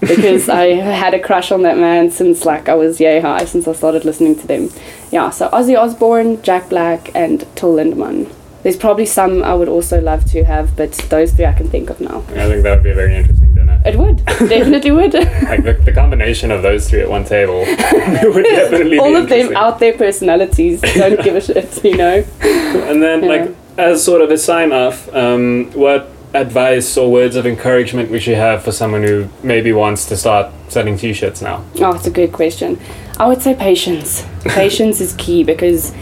Because 0.00 0.48
I 0.48 0.74
had 0.74 1.14
a 1.14 1.20
crush 1.20 1.50
on 1.52 1.62
that 1.62 1.78
man 1.78 2.10
since 2.10 2.44
like 2.44 2.68
I 2.68 2.74
was 2.74 3.00
yay 3.00 3.20
high 3.20 3.44
since 3.44 3.66
I 3.68 3.72
started 3.72 4.04
listening 4.04 4.36
to 4.36 4.46
them. 4.46 4.70
Yeah, 5.10 5.30
so 5.30 5.48
Ozzy 5.50 5.78
Osbourne, 5.78 6.42
Jack 6.42 6.68
Black, 6.68 7.10
and 7.14 7.46
Till 7.56 7.74
Lindemann. 7.74 8.32
There's 8.62 8.76
probably 8.76 9.06
some 9.06 9.44
I 9.44 9.54
would 9.54 9.68
also 9.68 10.00
love 10.00 10.24
to 10.32 10.42
have, 10.44 10.76
but 10.76 10.92
those 11.08 11.32
three 11.32 11.46
I 11.46 11.52
can 11.52 11.68
think 11.68 11.88
of 11.88 12.00
now. 12.00 12.18
I 12.30 12.48
think 12.48 12.64
that 12.64 12.74
would 12.74 12.82
be 12.82 12.90
a 12.90 12.94
very 12.94 13.14
interesting 13.14 13.54
dinner. 13.54 13.80
It 13.86 13.96
would 13.96 14.24
definitely 14.26 14.90
would. 14.90 15.14
Like 15.14 15.62
the, 15.62 15.74
the 15.84 15.92
combination 15.92 16.50
of 16.50 16.62
those 16.62 16.90
three 16.90 17.00
at 17.00 17.08
one 17.08 17.24
table 17.24 17.60
would 17.60 18.44
definitely 18.44 18.98
All 18.98 19.14
of 19.14 19.28
them 19.28 19.54
out 19.56 19.78
there 19.78 19.92
personalities 19.96 20.80
don't 20.80 21.22
give 21.22 21.36
a 21.36 21.40
shit, 21.40 21.84
you 21.84 21.96
know. 21.96 22.24
And 22.42 23.00
then, 23.00 23.22
Yeah. 23.22 23.28
like, 23.28 23.56
as 23.78 24.02
sort 24.04 24.20
of 24.20 24.30
a 24.32 24.38
sign 24.38 24.72
off, 24.72 25.14
um, 25.14 25.70
what 25.74 26.10
advice 26.40 26.96
or 26.96 27.10
words 27.10 27.36
of 27.36 27.46
encouragement 27.46 28.10
we 28.10 28.20
should 28.20 28.36
have 28.36 28.62
for 28.62 28.72
someone 28.72 29.02
who 29.02 29.28
maybe 29.42 29.72
wants 29.72 30.06
to 30.06 30.16
start 30.16 30.52
selling 30.68 30.96
t 30.96 31.12
shirts 31.12 31.42
now? 31.42 31.64
Oh, 31.80 31.94
it's 31.94 32.06
a 32.06 32.10
good 32.10 32.32
question. 32.32 32.78
I 33.18 33.26
would 33.26 33.42
say 33.42 33.54
patience. 33.54 34.26
Patience 34.44 35.00
is 35.00 35.14
key 35.14 35.42
because, 35.42 35.92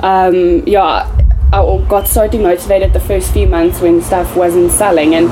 um, 0.00 0.66
yeah, 0.66 1.10
I 1.52 1.86
got 1.88 2.08
so 2.08 2.28
demotivated 2.28 2.92
the 2.92 3.00
first 3.00 3.32
few 3.32 3.46
months 3.46 3.80
when 3.80 4.02
stuff 4.02 4.36
wasn't 4.36 4.72
selling. 4.72 5.14
And 5.14 5.30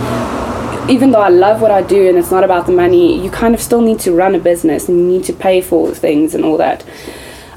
even 0.89 1.11
though 1.11 1.21
I 1.21 1.29
love 1.29 1.61
what 1.61 1.71
I 1.71 1.83
do 1.83 2.09
and 2.09 2.17
it's 2.17 2.31
not 2.31 2.45
about 2.45 2.67
the 2.67 2.73
money, 2.73 3.23
you 3.23 3.31
kind 3.31 3.55
of 3.55 3.61
still 3.61 3.81
need 3.81 3.99
to 4.01 4.13
run 4.13 4.35
a 4.35 4.39
business 4.39 4.89
and 4.89 4.99
you 4.99 5.05
need 5.05 5.25
to 5.25 5.33
pay 5.33 5.61
for 5.61 5.93
things 5.93 6.35
and 6.35 6.45
all 6.45 6.57
that. 6.59 6.85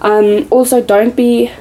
Um, 0.01 0.47
also, 0.49 0.81
don't 0.81 1.15
be 1.15 1.51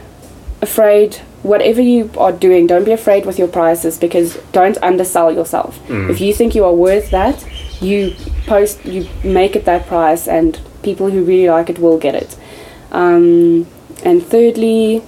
afraid. 0.62 1.20
Whatever 1.42 1.80
you 1.80 2.10
are 2.18 2.32
doing, 2.32 2.66
don't 2.66 2.84
be 2.84 2.92
afraid 2.92 3.24
with 3.24 3.38
your 3.38 3.48
prices 3.48 3.98
because 3.98 4.36
don't 4.52 4.76
undersell 4.82 5.32
yourself. 5.32 5.78
If 6.10 6.20
you 6.20 6.32
think 6.34 6.54
you 6.54 6.64
are 6.64 6.72
worth 6.74 7.10
that, 7.10 7.46
you 7.80 8.14
post, 8.46 8.84
you 8.84 9.08
make 9.22 9.54
it 9.54 9.64
that 9.64 9.86
price, 9.86 10.26
and 10.26 10.58
people 10.82 11.10
who 11.10 11.22
really 11.22 11.48
like 11.48 11.70
it 11.70 11.78
will 11.78 11.98
get 11.98 12.14
it. 12.14 12.36
Um, 12.90 13.66
and 14.04 14.24
thirdly, 14.24 15.02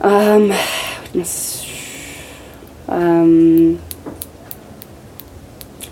um, 0.00 0.52
um, 2.88 3.78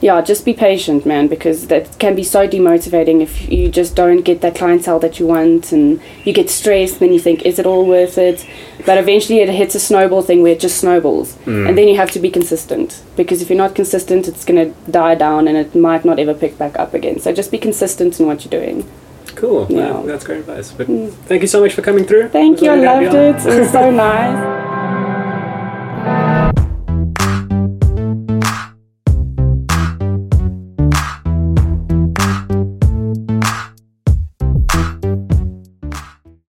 yeah, 0.00 0.22
just 0.22 0.46
be 0.46 0.54
patient, 0.54 1.04
man, 1.04 1.28
because 1.28 1.66
that 1.66 1.98
can 1.98 2.14
be 2.14 2.24
so 2.24 2.48
demotivating 2.48 3.20
if 3.20 3.50
you 3.50 3.68
just 3.68 3.94
don't 3.94 4.22
get 4.22 4.40
that 4.40 4.54
clientele 4.54 4.98
that 5.00 5.20
you 5.20 5.26
want 5.26 5.72
and 5.72 6.00
you 6.24 6.32
get 6.32 6.48
stressed, 6.48 6.94
and 6.94 7.00
then 7.00 7.12
you 7.12 7.20
think, 7.20 7.42
is 7.44 7.58
it 7.58 7.66
all 7.66 7.86
worth 7.86 8.16
it? 8.16 8.46
But 8.86 8.96
eventually 8.96 9.40
it 9.40 9.50
hits 9.50 9.74
a 9.74 9.80
snowball 9.80 10.22
thing 10.22 10.42
where 10.42 10.52
it 10.52 10.60
just 10.60 10.78
snowballs. 10.78 11.36
Mm. 11.44 11.68
And 11.68 11.78
then 11.78 11.86
you 11.86 11.96
have 11.96 12.10
to 12.12 12.18
be 12.18 12.30
consistent 12.30 13.02
because 13.14 13.42
if 13.42 13.50
you're 13.50 13.58
not 13.58 13.74
consistent, 13.74 14.26
it's 14.26 14.44
going 14.44 14.72
to 14.72 14.90
die 14.90 15.16
down 15.16 15.46
and 15.46 15.56
it 15.58 15.74
might 15.74 16.04
not 16.04 16.18
ever 16.18 16.32
pick 16.32 16.56
back 16.56 16.78
up 16.78 16.94
again. 16.94 17.20
So 17.20 17.32
just 17.34 17.50
be 17.50 17.58
consistent 17.58 18.18
in 18.18 18.26
what 18.26 18.44
you're 18.44 18.58
doing. 18.58 18.88
Cool. 19.34 19.66
Yeah. 19.68 19.92
Wow, 19.92 20.02
that's 20.02 20.24
great 20.24 20.40
advice. 20.40 20.72
But 20.72 20.86
mm. 20.86 21.12
thank 21.26 21.42
you 21.42 21.48
so 21.48 21.60
much 21.60 21.74
for 21.74 21.82
coming 21.82 22.04
through. 22.04 22.30
Thank 22.30 22.62
you, 22.62 22.70
I 22.70 22.76
lovely 22.76 23.06
to 23.06 23.12
have 23.12 23.34
loved 23.34 23.46
it. 23.46 23.52
It 23.52 23.60
was 23.60 23.70
so 23.70 23.90
nice. 24.06 24.79